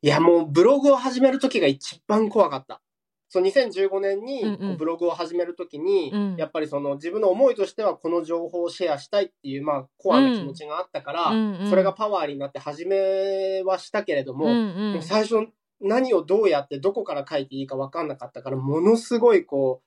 [0.00, 2.80] いや、もうブログを始める時が一番怖かった。
[3.28, 6.36] そう2015年にブログを始める時に、うん。
[6.36, 11.60] やっぱりその自分の思いとしてはこの情報をシェアしたいっていう、まあ、コアな気持ちがあったから、うん。
[11.60, 14.92] うんそれがパワーになって始めはしたけれども、うんうん。
[14.94, 15.48] もう最初
[15.80, 19.82] 何をどうやってどこから書いていいか分かんなかったからものすごいこ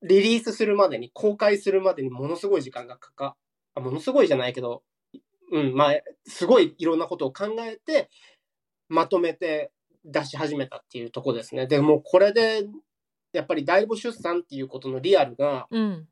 [0.00, 3.36] うリリースするまでに公開するまでにものすごい時間がかか
[3.74, 4.82] あものすごいじゃないけど
[5.54, 5.94] うんまあ
[6.26, 8.10] すごいいろんなことを考えて
[8.88, 9.72] まとめて
[10.04, 11.66] 出し始めたっていうとこですね。
[11.66, 12.66] でもうこれで
[13.32, 16.08] やっぱり大母出産っていうことのリアルがうん。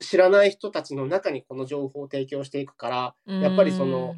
[0.00, 4.16] 知らない人たちの中にこの情報を提供していくからやっぱりその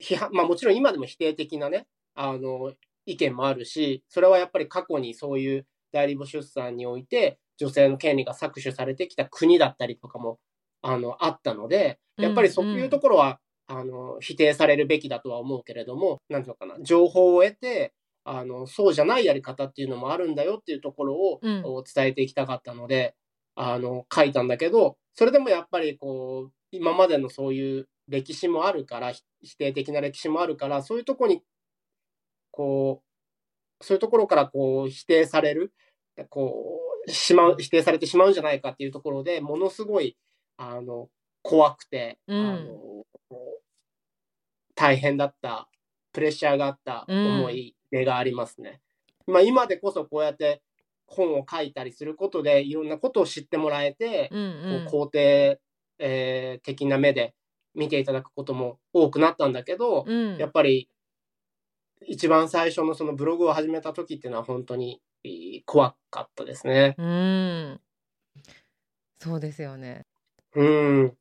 [0.00, 2.72] 批判、まあもちろん今でも否定的なね、あの、
[3.06, 10.38] 意見もあるし、それはやっぱり過去にそういう代理母出産において、女性の権利が搾取されてきた国だったりとかも、
[10.86, 17.92] あの、あったので、やっぱりそういうところは、あの、否定されるべきだとは思うけれども、なんていうのかな、情報を得て、
[18.24, 21.64] あの、そうじゃないやり方っていうのもあるんだよっていうところを、うん。
[21.64, 23.16] を伝えていきたかったので、
[23.56, 31.42] あの、書いたんだけど、それでもやっぱりこう、今までのそういう歴史もあるから、ひ否定的な歴史もあるから、そういうところに、
[32.52, 33.02] こ
[33.80, 35.72] う、そういうところからこう、否定される、
[36.30, 40.16] こう、しまう、否定されてしまうんじゃないかっていうところでものすごい、
[40.56, 41.08] あの、
[41.42, 42.46] 怖くて、うん。
[42.46, 43.04] あの、
[44.74, 45.68] 大変だった、
[46.12, 48.80] プレッシャーがあった思い出がありますね。
[49.26, 50.62] まあ今でこそこうやって
[51.06, 54.86] 本を書いたりすることでいろんなことを知ってもらえて、うんうん。
[54.86, 55.60] こう肯定、
[55.98, 57.34] えー的な目で
[57.74, 60.36] 見ていただくことも多くなったんだけど、うん。
[60.38, 60.88] やっぱり
[62.06, 66.94] 一番最初のそのブログを始めた時っていうのは本当にえー怖かったですね。
[66.98, 67.80] うん。
[69.18, 70.06] そうですよね
[70.56, 70.64] う
[71.04, 71.16] ん。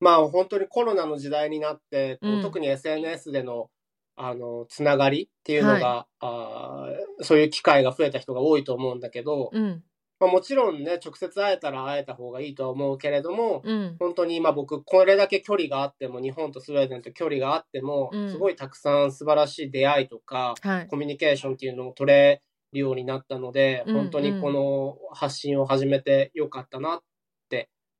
[0.00, 2.42] まあ本当にコロナの時代になって、こううん。
[2.42, 3.70] 特に SNS での
[4.16, 9.82] あのつながりっていうのが、あーそういう機会が増えた人が多いと思うんだけど、うん。
[10.20, 13.96] まあ、もちろんね直接会えたら会えた方がいいとは思うけれども、うん。
[14.00, 18.30] 本当に今僕これだけ距離があっても日本とスウェーデンと距離があっても、うん。
[18.30, 20.86] すごいたくさん素晴らしい出会いとかはい。
[20.88, 22.42] コミュニケーションっていうのも取れ
[22.72, 23.94] るようになったので、うん。
[23.94, 27.06] 本当にこの発信を始めてよかったなって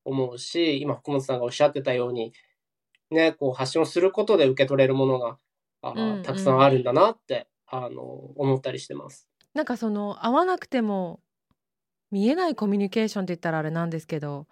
[0.09, 2.33] 思うし今福本さんがおっしゃってたように
[3.11, 5.39] ね、こう発信をすることで受け取れるものが、
[5.83, 9.29] あうんうんたくさんあるんだなって、あの、思ったりしてます。
[9.55, 11.21] なんかその会わなくても
[12.11, 14.47] 見えないコミュニケーションって言ったらあれなんですけど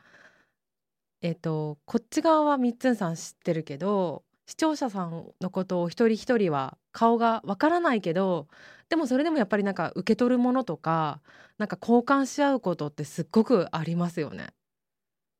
[1.22, 8.48] えっ、とこっち側はみっつんさん知ってるけど視聴者さんのことを一人一人は顔がわからないけど
[8.88, 11.20] でもそれでもやっぱりなんか受け取るものとか
[11.58, 14.48] なんか交換し合うことってすっごくありますよね。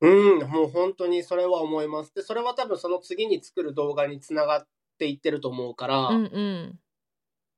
[0.01, 2.15] うん、もう本当にそれは思います。
[2.15, 4.69] で、それは多分その次に作る動画につながっ
[4.99, 6.79] ていってると思うから、うんうん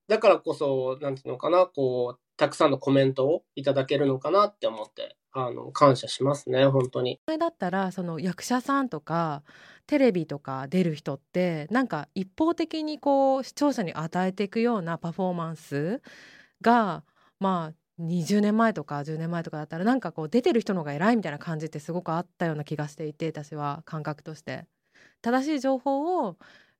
[0.08, 7.20] だからこそ、なんていうのかな、こう、たくさんのコメントをいただけるのかなって思って、あの、感謝しますね、本当に。
[7.26, 9.42] 前だったらその役者さんとか
[9.86, 16.00] テレビとか出る人ってなんか一方的にこう視聴者に与えていくようなパフォーマンス
[16.62, 17.04] が
[17.38, 24.66] まあ20年前とか10年前とかだったらなんかこう出てる人の方が偉いみたいな感じってすごくあったような気がしていて私は感覚として
[25.20, 26.36] 正しい情報を、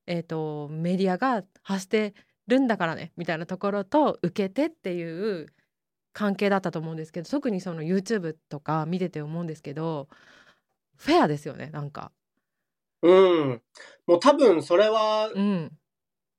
[0.07, 2.14] えー、とメディアが発して
[2.47, 5.47] るんだからねみたいなところと受けてっていう
[6.12, 10.09] 関係だったと思うんですけど特にその YouTube とか見てて思うんですけど
[10.97, 12.11] フェアですよねなんか。
[13.03, 13.62] うん。
[14.07, 15.73] もう多分それは、うん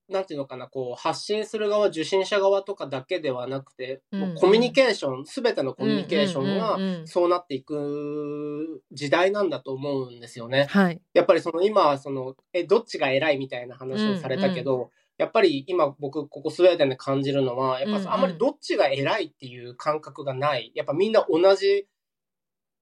[0.10, 10.68] なんていうのかな、こう、発信する側、受信者側とかだけではなくて、うんコミュニケーション、すべてのコミュニケーションがうんうんうんうんそうなっていく時代なんだと思うんですよね。
[10.70, 20.72] はいやっぱりその今はその、え、どっちが偉いみたいな話をされたけど、やっぱり今僕、ここスウェーデンで感じるのは、やっうんうんぱあんまりどっちが偉いっていう感覚がない。
[20.76, 21.88] やっぱみんな同じ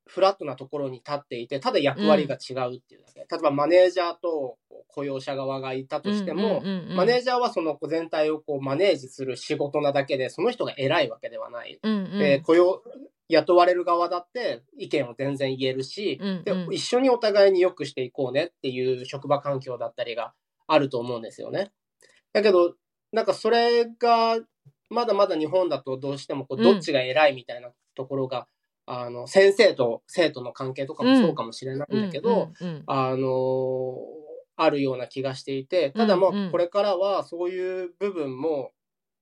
[0.07, 3.19] フラットなところに立っていて、ただ役割が違うっていうだけ。
[3.19, 4.57] 例えばマネージャーと
[4.87, 6.95] 雇用者側がいたとしても、うんうんうんうん。
[6.95, 11.79] マネージャーはその全体をこうマネージする仕事なだけで、その人が偉いわけではない。
[11.81, 12.19] うんうん。
[12.19, 12.81] で雇用
[13.29, 16.27] 雇われる側だって意見を全然言えるし、うん。
[16.29, 20.33] うんで一緒にお互いに良くしていこうねっていう職場環境だったりが
[20.67, 21.71] あると思うんですよね。
[22.33, 22.75] だけど
[23.11, 24.39] なんかそれが
[24.89, 26.63] まだまだ日本だとどうしてもこううん。
[26.63, 28.47] どっちが偉いみたいなところが、
[28.85, 33.97] あの先生と生徒の関係とかもそうかもしれないんだけど、うんうんあの
[34.57, 38.71] あるような気がしていて、ただもうこれからはそういう部分も、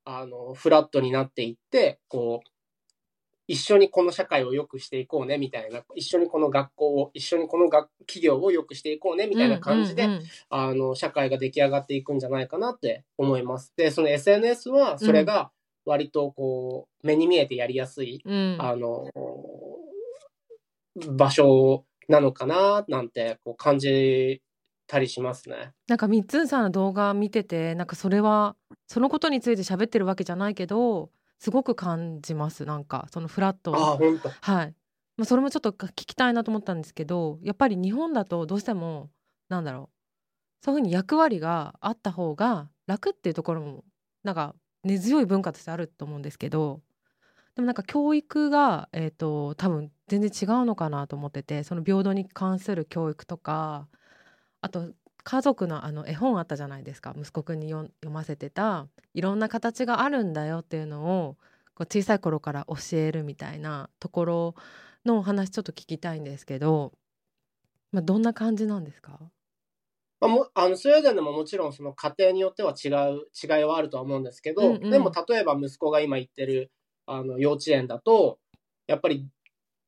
[0.06, 2.50] あの、フラットになっていって、こう、
[3.48, 10.14] 一緒にこの社会を良くしていこうねみたいな、一緒にこの学校を、一緒にこの学企業を良くしていこうねみたいな感じで、
[10.50, 13.74] あの、社会が出来上がっていくんじゃないかなって思います。
[13.78, 15.52] で、その SNS はそれが
[15.86, 18.58] 割とこう、目に見えてやりやすい、うん。
[18.60, 19.10] あの、
[20.96, 24.42] 場所なのかななんてこう感じ
[24.88, 25.72] たりしますね。
[25.88, 28.56] なんかみっつんさんの動画見ててなんかそれは
[28.88, 31.10] そのことについて喋ってるわけじゃないけど
[31.40, 34.30] すごく感じますなんかそのフラットああ、本当。
[34.30, 34.76] はい、
[35.18, 39.10] まあ、それもちょっと聞きたいなと思ったんですけどやっぱり日本だとどうしても
[39.50, 43.84] なんだろうそういうふうに役割があった方が楽っていうところも
[44.24, 46.82] なんか根強い文化としてあると思うんですけど
[47.56, 53.88] でもなんか教育が、えー、と多分全然違うのかなと思っててその平等に関する教育とか
[54.66, 54.90] あと
[55.24, 57.14] 家族のあの絵本あったじゃないですか。
[57.16, 58.88] 息子くんに読読ませてた。
[59.14, 61.38] いろんな形があるんだよっていうのを
[61.76, 64.56] こう小さい頃から教えるみたいなところ
[65.06, 66.94] のお話ちょっと聞きたいんですけど、
[67.92, 69.20] まあ、どんな感じなんですか？
[70.20, 74.90] まあ、もあのスウェーデンでももちろんその家庭によっては違う違いはあるとは思うんですけど、うんうん。
[74.90, 76.72] でも例えば息子が今行ってる
[77.06, 78.40] あの幼稚園だと
[78.88, 79.28] やっぱり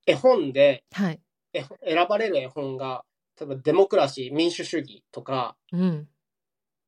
[0.06, 1.20] 絵本ではい、
[1.54, 3.04] 選ばれる絵本が
[3.40, 6.08] 例えばデモクラシー民主主義とかうん。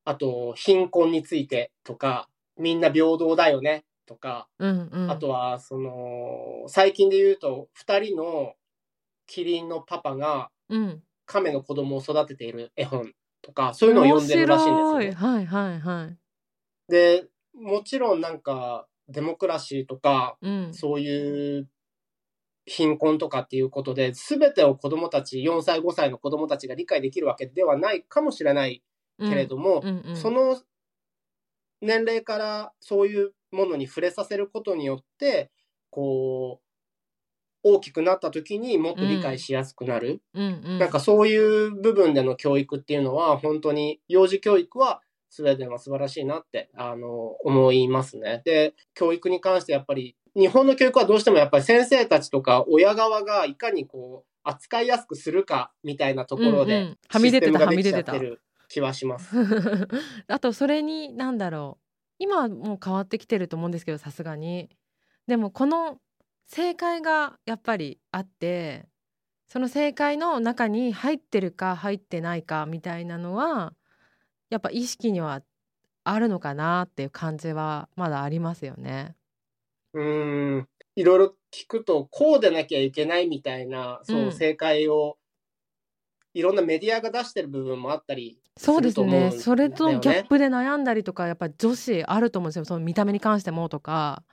[0.05, 8.53] あと貧困についてとかみんな平等だよねとかうんうん、あとはその最近で言うと2人の
[9.27, 15.11] キリンのパパがうん、亀の子供を育てている絵本とかそういうのを読んでるらしいんですよ、ね。
[15.11, 16.17] はいはいはい。
[16.91, 17.25] で
[17.55, 20.73] もちろんなんかデモクラシーとかうん。
[20.73, 21.67] そういう
[22.69, 28.83] 貧困とかっていうことで全てを子どもたち4歳5歳の子どもたちが理解できるわけではないかもしれない
[29.19, 30.57] けれども、うんうん、その
[31.81, 35.49] 年齢からそういうものに触れさせることによって
[35.89, 36.69] こう
[37.63, 47.07] 大きくなった時にもっと理解しやすくなる、うんうん、なんかそういう部分での教育っていうのは本当に幼児教育はスウェーデンは素晴らしいなってあの
[47.43, 48.41] 思いますね。
[48.45, 59.35] で教育に関してやっぱり日本の教育はどうしてもやっぱり先生たちとか親側がいかにこう扱いやすくするかみたいなところうんうでんはみ出てたはみ出ててる気はします。
[60.27, 61.85] あとそれに何だろう
[62.19, 64.69] 今はもう変わってきてると思うんですけどさすがに
[65.27, 65.99] でもこの
[66.45, 68.87] 正解がやっぱりあって
[69.47, 73.73] その正解の中に入ってるか入ってないかみたいなのは
[74.49, 75.41] やっぱ意識には
[76.03, 79.15] あるのかなっていう感じはまだありますよね。
[79.93, 85.17] うんいろいろ聞くとこうでなきゃいけないみたいなその正解を、
[86.33, 89.31] いろんなメディアが出してる部分もあったりそうですね。
[89.31, 90.25] それとギャッね。
[90.27, 92.65] プで悩んだりとか、やっぱ女子あると思うんですよ。
[92.65, 94.23] その見た目に関してもとか、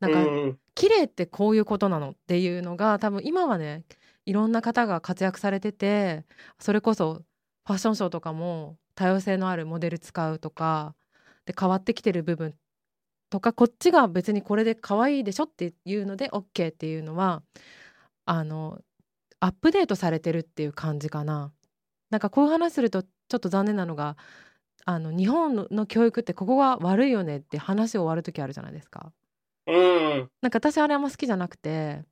[0.00, 3.84] なんかうん綺麗ってこういうことなのっていうのが多分今はね、
[4.24, 6.24] いろんな方が活躍されてて、
[6.58, 7.22] それこそ
[7.66, 10.94] ファッションショーとかも多様性のあるモデル使うとか
[11.44, 12.54] で変わってきてる部分
[13.30, 17.42] とか、こっちが別にこれで可愛いでしょっていうので OK っていうのは、
[18.24, 18.80] あの
[19.40, 21.52] アップデートされてるっていう感じかな。
[22.10, 24.16] なんかこういう話するとちょっと残念なのが
[24.84, 29.12] あの日本のの教育ってここが悪いよねって話終わる時あるじゃないですか。
[29.66, 32.04] うんなんか私あれあんま好きじゃなくて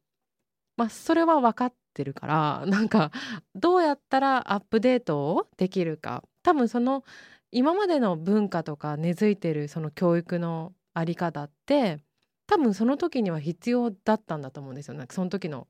[0.77, 3.13] まあそれは分かってるからなんか
[3.55, 7.05] どうやったらアップデートをできるか多分その
[7.53, 11.99] 今までの文化とか根付いてるその教育のあり方って
[12.47, 14.95] 多分その時には必要だったんだと思うんですよ。
[14.95, 15.67] なんかその時の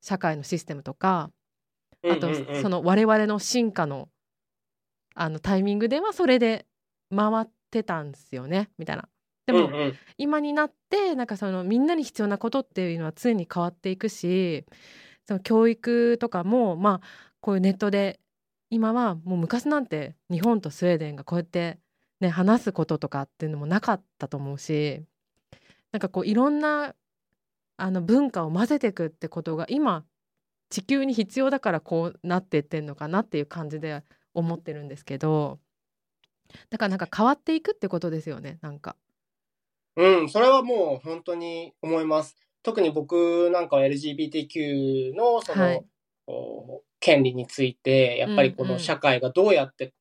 [0.00, 1.30] 社会のシステムとか
[2.04, 2.28] あと
[2.60, 4.08] その我々の進化の
[5.14, 6.66] あのタイミングではそれで
[7.14, 8.68] 回ってたんですよね。
[8.78, 9.08] みたいな。
[9.46, 9.94] でも、うんうん。
[10.18, 14.66] 今になってなんかそのみんなに必要なことっていうのは常に変わっていくし
[15.26, 17.06] その教育とかもまあ
[17.40, 18.20] こういうネットで
[18.70, 21.78] 今はもう昔なんて日本とスウェーデンがこうやって
[22.20, 25.02] ね話すこととかっていうのもなかったと思うし
[25.92, 26.94] なんかこういろんな
[27.76, 30.04] あの文化を混ぜていくってことが今
[30.70, 34.02] 地球に必要だからこうなってってんのかなっていう感じで
[34.34, 35.58] 思ってるんですけど
[36.70, 38.96] だからなんか変わっていくってことですよねなんか。
[39.96, 42.36] うん、それはもう本当に思います。
[42.62, 45.84] 特に僕なんかは LGBTQ のその、はい
[46.26, 49.92] お権利について、やっぱりこの社会がどうやって、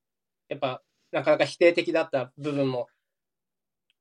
[0.50, 2.88] やっぱなかなか否定的だった部分も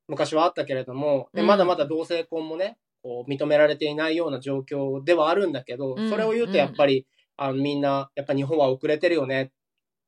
[0.09, 1.47] 昔はあったけれども、でうん。
[1.47, 6.11] まだまだ同性婚もね、こう認められていないような状況ではあるんだけど、うん。
[6.11, 9.51] それを言うとやっぱり、あのみんな、やっぱ日本は遅れてるよねっ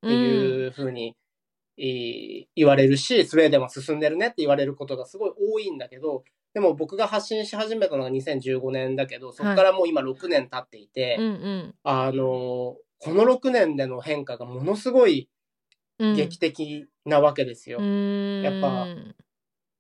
[0.03, 1.17] ていうふうに、
[1.79, 6.25] いい言われるし、スウェーデンは進んでるねって言われることがすごい多いんだけど、
[6.55, 11.75] でも僕が発信し始めたのが2015年だけど、そこからもう今6年経っていて、うんうん。
[11.85, 15.29] あの、この6年での変化がものすごいうん
[15.99, 17.79] 劇的なわけですよ。
[17.79, 18.43] うーん。
[18.43, 18.87] やっぱ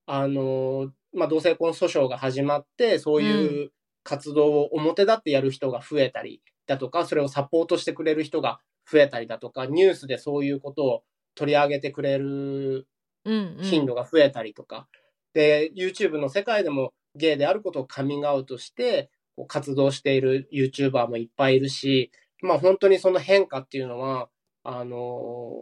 [0.06, 3.72] あの、まあ、同性婚訴訟が始まって、そういう
[4.04, 8.60] 活動を表立ってやる人が増えたりだとか、それをサポートしてくれる人が
[8.90, 11.02] 増えたりだとか、ニュースでそういうことを
[11.34, 12.86] 取り上げてくれる
[13.24, 13.64] うんうん。
[13.64, 14.86] 頻度が増えたりとか、
[15.34, 19.10] で、YouTube の世界でもゲイであることをカミングアウトして、
[19.48, 24.28] 活動している YouTuber もいっぱいいるし、まあ本当にその変化っていうのは、
[24.62, 25.52] あの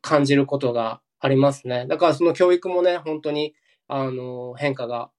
[0.00, 1.86] 感じることがありますね。
[1.86, 3.54] だからその教育もね、本当に、
[3.90, 5.10] あの変化が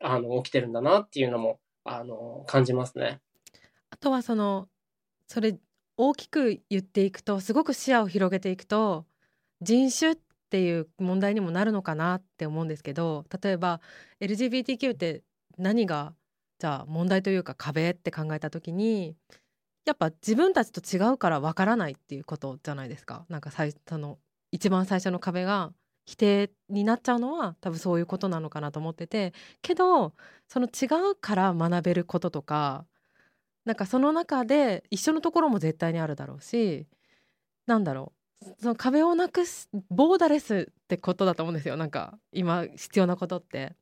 [0.00, 3.20] あの起きてるんだなっていうのも、あの感じますね。
[3.90, 4.68] あとはその
[5.26, 5.58] それ
[5.96, 9.06] 大きく言っていくとすごく視野を広げていくと
[9.60, 10.16] 人種っ
[10.50, 13.80] ていう問題にもなるのかなって思うんですけど例えば
[14.20, 15.22] LGBTQ って
[15.58, 16.14] 何が
[16.58, 19.16] じゃあ問題というか壁って考えた時に
[19.88, 23.24] やっぱ自分たちと違うからわからないっていうことじゃないですか。
[23.30, 24.18] なんか最その
[24.52, 25.72] 一番最初の壁が
[26.04, 29.32] 否定になっちゃうのは多分そういうことなのかなと思ってて
[29.62, 30.12] けど
[30.46, 32.84] その違うから学べることとか
[33.64, 36.86] なんかその中で一緒のところも絶対にあるだろうし
[37.66, 38.12] なんだろ
[38.42, 43.74] うその壁をなくすボーダレスってことだと思うんですよなんか今必要なことって。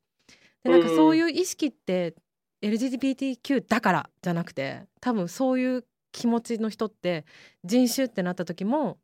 [0.63, 2.15] でなんかそういう意識って
[2.61, 5.85] LGBTQ だからじゃなくて多分そういう
[6.17, 7.25] 気持ちの人って
[7.63, 8.97] 人種ってなった時も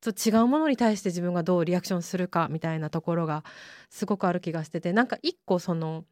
[0.00, 3.44] と違うものに対して自分がどうリアクションするかみたいなところが
[3.90, 6.04] すごくある気がしててなんか一個その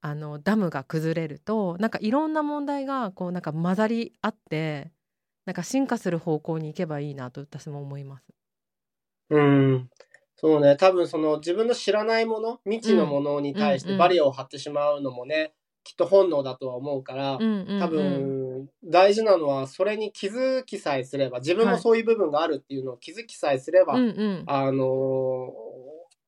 [0.00, 4.90] あのダムが崩れるとなんかいろんな問題がこうなんか混ざり合って
[5.44, 8.24] なんか進化する方向に行けばいいなと私も思います。
[9.30, 9.90] うん。
[10.36, 15.52] そうね、多分その自分の知らないもの、未知のものに対してバリアを張ってしまうのもね、
[15.88, 25.50] きっと本能だとは思うから、多分大事なのはそれに気づきさえすれば、自分もそういう部分があるっていうのを気づきさえすれば、うんうんあの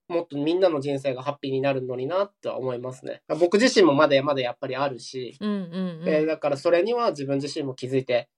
[0.08, 3.20] もっとみんなの人生がハッピーになるのになとは思いますね。
[3.38, 8.30] 僕自身もまだまだやっぱりあるし、うんうんうんえーだからそれには自分自身も気づいて、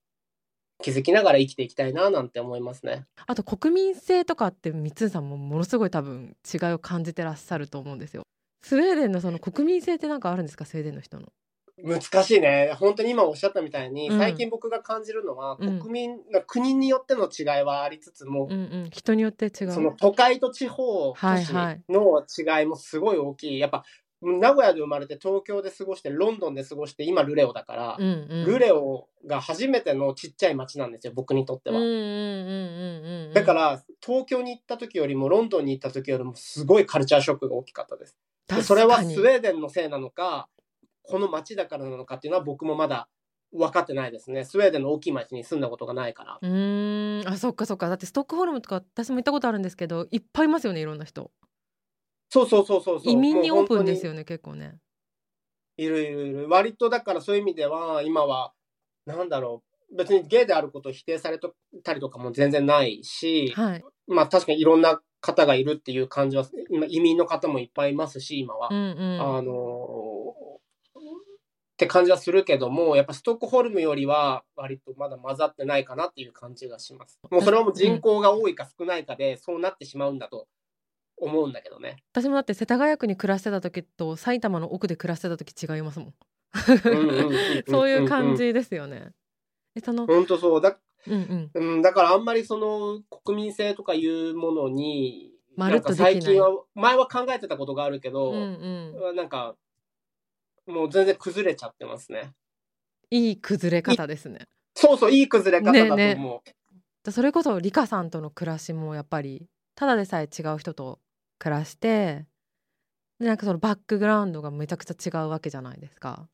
[0.82, 3.06] 気づきながら生きていきたいななんて思いますね。
[3.28, 8.24] あと国民性とかってみつんさんもものすごい多分違いを感じてらっしゃると思うんですよ。
[8.62, 10.64] スウェーデンのその国民性ってなんかあるんですか？
[10.64, 11.26] スウェーデンの人の。
[11.84, 12.72] 難しいね。
[12.78, 18.54] 本当に今おっしゃったみたいに、うん最近僕が感じるのは、うん国民、国によっての違いはありつつも、うんう
[18.86, 22.22] ん人によって違うその都会と地方都はい市はいの
[22.60, 23.58] 違いもすごい大きい。
[23.58, 23.84] やっぱ、
[24.20, 31.78] 名古屋で生まれて東京で過ごして、ロンドンで過ごして、今ルレオだから、うんうんルレオが初めてのちっちゃい町なんですよ、僕にとっては。
[31.78, 38.16] うんうんうんうんうんだから、東京に行った時よりも、ロンドンに行った時よりも、すごいカルチャーショックが大きかったです。
[38.62, 40.49] それはスウェーデンのせいなのか、
[41.03, 43.09] この町だからなのかっていうのは僕もまだ
[43.53, 44.45] 分かってないですね。
[44.45, 46.38] スウェーデンの大きい町に住んだことがないから。
[46.40, 51.30] うーんあそっかそっかだってストックホルムとか私も行ったことあるんですけどいっぱいいますよねいろんな人
[52.30, 53.12] そうそうそうそうそう。
[53.12, 54.12] 移民にオープンですよ。
[54.12, 54.78] よね結構ね
[55.76, 56.49] いるいるいる。
[56.49, 58.53] 割とだからそういう意味では、今は、
[59.07, 59.97] なんだろう。
[59.97, 61.38] 別にゲイであることを否定され
[61.82, 68.68] たりとかも全然ないし、はいまあ確かにいろんな方がいるっていう感じは、今移民の方もいっぱいいますし、今は。
[68.70, 70.34] うんうんあの
[71.72, 77.18] って感じはするけども、やっぱストックホルムよりは割とまだ混ざってないかなっていう感じがします。
[77.28, 80.46] もうそれはもう人口が多いか少ないかで、そうなってしまうんだと
[81.16, 81.96] 思うんだけどね。
[82.12, 86.14] 私もだって世田谷区に暮らしてた時と埼玉の奥で暮らしてた時違いますもん
[87.68, 88.36] そういう感。
[88.36, 89.10] じですよね
[89.74, 91.82] えその本当そうだ、うんうんうん。
[91.82, 99.57] だからあんまりその国民性とかいうものに、まるっと最近は、前は考えてたことがあるけど、うんうんなんか、
[100.66, 102.32] もう全然崩れちゃってますね。
[103.11, 105.96] いい崩れ方ですねそうそう、いい崩れ方だと思う。
[105.96, 106.42] ねね
[107.05, 111.00] でそれこそリカさんとの暮らしもやっぱりただでさえ違う人と
[111.38, 112.26] 暮らして
[113.18, 116.28] でなんかそのバックグラウンドがめちゃくちゃ違うわけじゃないですか。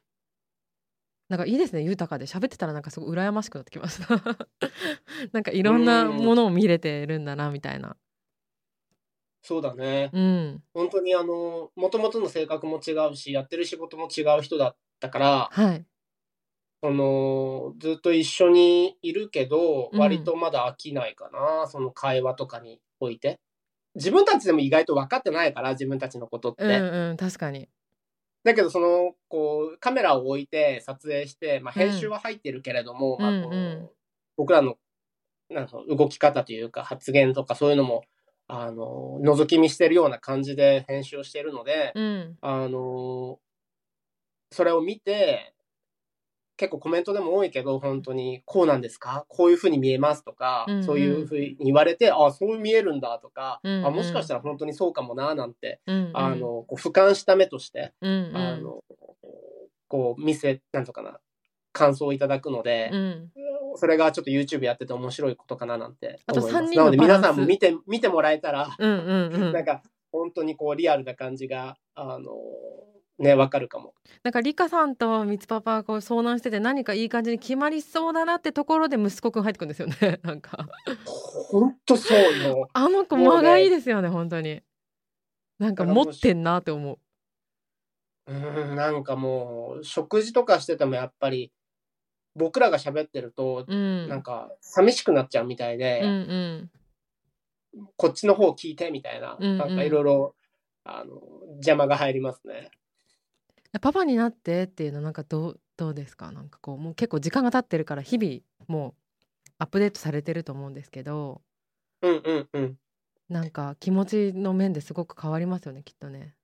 [1.29, 4.49] なんかいいですね豊かで喋ってたらなんかすごい羨ましくなってきました。
[5.33, 7.97] なんかいろんなものを見れてるんだなみたいな。
[9.43, 10.11] そうだね。
[10.13, 15.85] うん本当にあの、もともとの性格も違うし、やってる仕事も違う人だったから、はい。
[16.83, 23.41] その、ずっと一緒にいるけど、うん割とまだ飽きないかな、その会話とかにおいて。
[23.95, 26.65] 自分たちでも意外と分かってないから、自分たちのことって。
[26.65, 26.71] うん
[27.11, 27.69] うん確かに。
[28.49, 33.55] だけど、その、こう、カメラを置いて撮影して、まあ、編集は入ってるけれども、うんまあこううん。
[33.55, 33.91] うん
[34.39, 34.77] 僕らの、
[35.51, 38.05] なんか動き方というか、発言とかそういうのも、
[38.47, 42.39] あの、覗き見してるような感じで編集をしているので、うん。
[42.41, 43.41] あの、
[44.53, 45.55] それを見て、
[46.59, 49.25] 結構コメントでも多いけど、本当に、こうなんですか？
[49.29, 50.85] こういうふうに見えますとか、うんうん。
[50.85, 53.87] そういうふうに言われて、あそう見えるんだとか、うんうん。
[53.87, 56.11] あもしかしたら本当にそうかもな、なんて、うんうん。
[56.15, 58.37] あの、こう俯瞰した目として、うんうん。
[58.37, 58.85] あの、
[59.87, 61.21] こう見せ、なんとかな、
[61.73, 63.33] 感想をいただくので、うん。
[63.77, 66.75] それがちょっと YouTube やってて面白いことかななんて思います。
[66.75, 69.53] なので皆さんも見て、見てもらえたら、うんうんうん。
[69.53, 72.33] なんか本当にこうリアルな感じが、あの、
[73.19, 73.95] ね、わかるかも。
[74.23, 80.21] なんかリカさんとミツパパがこう相談してて何かいい感じに決まりそうだなってところで息子くん入ってくるんですよね。
[80.23, 80.69] なんか。
[81.51, 82.69] 本当そうよ。
[82.73, 84.63] あの子間がいいですよね本当に。
[85.59, 86.99] なんか持ってんなって思う。
[88.29, 91.51] うん、なんかもう、食事とかしててもやっぱり、
[92.37, 94.09] 僕らが喋ってると、うん。
[94.09, 96.09] なんか寂しくなっちゃうみたいで、うん
[97.75, 97.91] うん。
[97.97, 99.59] こっちの方聞いてみたいな、うんうん。
[99.59, 100.35] なんかいろいろ、
[100.85, 101.21] あの、
[101.55, 102.71] 邪魔が入りますね。
[103.81, 106.33] パパになってっていうのなんかどうどうですか？
[106.33, 108.95] なんかこうもう結構時間が経ってるから日々もう
[109.59, 111.43] アップデートされてると思うんですけど
[112.03, 112.79] うんうんうん。
[113.29, 116.35] なんか気持ちの面ですごく変わりますよねきっとね。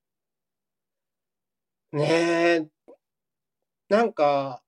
[1.92, 2.68] ねえ、
[3.88, 4.64] なんか、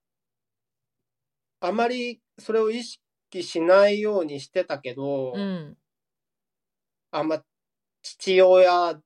[1.60, 5.76] あまりそれを意識しないようにしてたけど、うん
[7.12, 7.42] あんま
[8.02, 9.00] 父親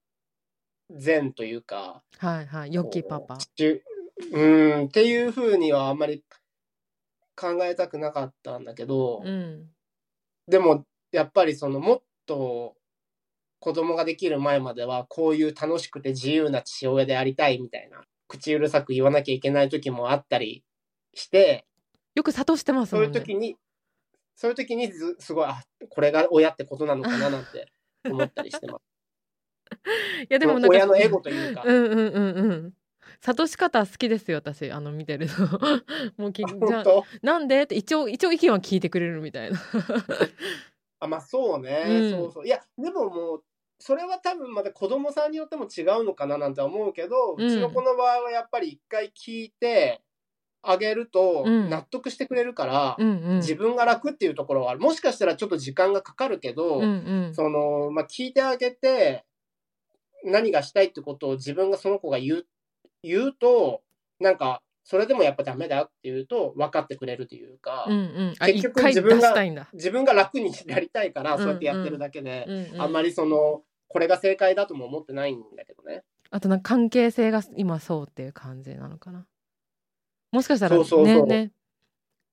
[1.03, 3.37] 前というか、はいはいよきパパ。
[3.37, 3.83] 父
[4.33, 4.41] う
[4.83, 6.23] ん、っていうふうにはあんまり
[7.37, 9.67] 考えたくなかったんだけど、うん
[10.49, 12.75] でもやっぱりそのもっと
[13.61, 20.65] 子供ができる前まではこういう楽しくて自由な父親でありたいみたいな口うるさく言わなきゃいけない時もあったり
[21.15, 21.67] して
[22.17, 23.05] よく諭してますそう。
[23.05, 23.57] いう時に
[24.35, 27.71] そういう時にずすごいあこれが親ってことなのかななんて
[28.05, 28.90] 思ったりしてます。
[30.23, 31.63] いやでもなんか親のエゴというか。
[31.65, 32.75] うんうんうんうん。
[33.23, 35.35] 諭し方好きですよ私あの見てるの。
[36.17, 36.85] もうきあじゃ
[37.23, 37.63] なんで？
[37.63, 39.59] って一応一応意見は聞いてくれるみたいな。
[41.01, 43.45] あまあそうね、うんそうそういやでももう
[43.79, 50.03] それは多分また子供さんによっても違うのかななんて思うけど、ううんちの子の場合はやっぱり一回聞いて
[50.63, 53.37] あげるとうん納得してくれるから、うんうん。
[53.37, 56.87] 自分が楽っていうところはあるもしかしたらちょっと時間がかかるけど、うんう
[57.31, 57.35] ん。
[57.35, 59.25] そのまあ、聞いてあげて
[60.25, 62.47] 何がしたいってことを自分がその子が言う
[63.03, 63.83] 言うと
[64.19, 68.35] なんかそれでもやっぱダメだよっていうと分かってくれるというか、うんうん。
[68.39, 69.35] あ結局自分が
[69.73, 72.83] 自分が楽にやりたいからそうやってやってるだけで、うんうん。
[72.83, 76.03] あんまりそのこれが正解だとも思ってないんだけどね。
[76.31, 79.27] あとなんか関係性が今そうっていう感じなのかな。
[80.33, 81.27] もしかしたらそうそうそう。
[81.27, 81.45] ね。
[81.45, 81.53] ね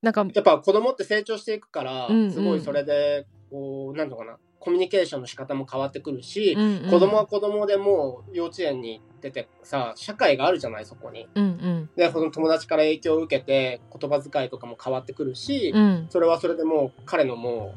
[0.01, 2.31] なんかやっぱ子供って成長していくから、うんうん。
[2.31, 4.38] すごいそれでこうなんのかな
[4.68, 6.89] コミュニケーションの仕方も変わってくるし、うんうん。
[6.89, 11.26] 子供は子供でもう幼稚園に出てさ社会があるじゃないそこに。
[11.36, 11.89] うんうん。
[11.95, 16.07] でその友達から影響を受けて言葉遣いとかも変わってくるし、うん。
[16.09, 17.76] それはそれでもう彼のも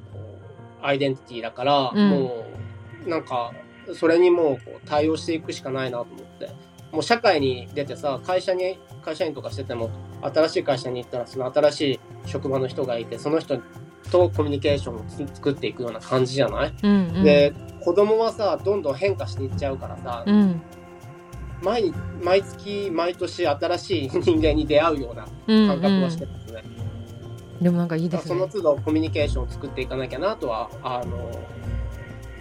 [0.83, 2.11] うアイデンティティだから、うん。
[2.11, 2.45] も
[3.07, 3.53] うなんか
[3.95, 6.51] それにもうこう対応していくしかないなと思って。
[6.91, 9.91] もう社会に出てさ会社に会社員とかしてても
[10.23, 13.61] 新しい会社に行ったらその新しい職場の人がいてその人
[14.11, 17.23] とコミュニケーションをつ作っていくような感じじゃない、うんうん。
[17.25, 20.63] で子供はさどんどん変化していっちゃうからさ、うん。
[21.63, 21.93] 毎
[22.23, 26.63] 毎月毎年新しい人間に出会うようなうん感覚はしてるんですね。
[26.65, 26.81] うん
[27.61, 28.29] でもなんかいいですね。
[28.29, 31.31] その都度コミュニケーションを作っていかなきゃなとはあの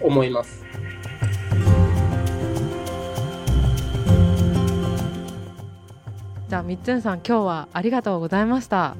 [0.00, 0.64] 思います。
[6.50, 8.96] じゃあみっつんさん今日はありがとうございました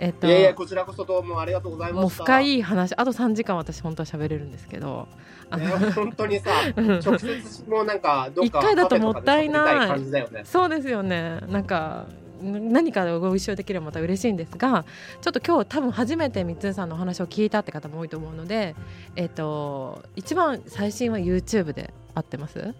[0.00, 2.00] えっといやいやこちらこそどうもありがとうございました。
[2.02, 5.08] もう深い話あと3時間私本当は喋れるんですけど。
[5.50, 6.98] あねの、本当にさうん。
[7.00, 9.88] 直接もうなんかどっか一回だともったいない。
[9.88, 10.42] 感じだよね。
[10.44, 11.40] そうですよね。
[11.48, 12.06] なんか
[12.42, 14.84] ん何かでご一緒できればまた嬉しいんですが
[15.20, 18.74] ちょっと今日多分初めてみっつんさんのお話を聞いたって方も多いと思うので
[19.16, 22.74] えっと一番最新は YouTube で合ってます？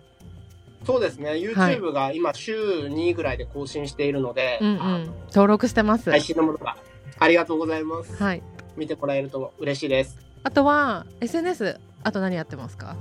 [0.84, 1.30] そうですね。
[1.32, 2.54] YouTube が今週
[2.88, 4.82] 2ぐらいで更新しているので、うんうん。
[4.82, 6.10] あの登録してます。
[6.10, 6.76] 配信のものが
[7.18, 8.14] ありがとうございます。
[8.22, 8.42] はい
[8.76, 10.18] 見てもらえると嬉しいです。
[10.42, 12.96] あとは SNS あと何やってますか？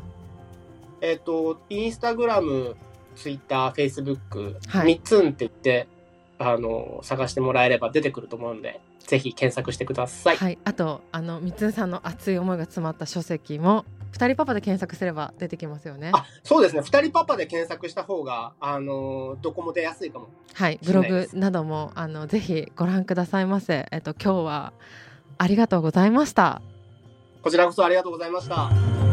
[1.02, 2.78] えっ、と、インスタグラム、
[3.16, 5.88] ツイッター、フェイスブック、はい3つんって言って、
[6.40, 10.38] あの、探してもらえれば出てくると思うので、ぜひ検索してください。
[10.38, 16.12] はい、あとあのみつんさんの熱い思いが詰まった書籍も二人パパで検索すれば出てきますよね。
[16.14, 16.82] あ、そうですね。
[16.84, 20.30] 二人パパで検索した方が、あの、どこも出やすいかも。
[20.54, 23.88] はい、ブログなどもあのぜひご覧くださいませ。
[23.92, 24.74] えっと今日は
[25.40, 26.62] ありがとうございました。
[27.42, 29.13] こちらこそありがとうございました。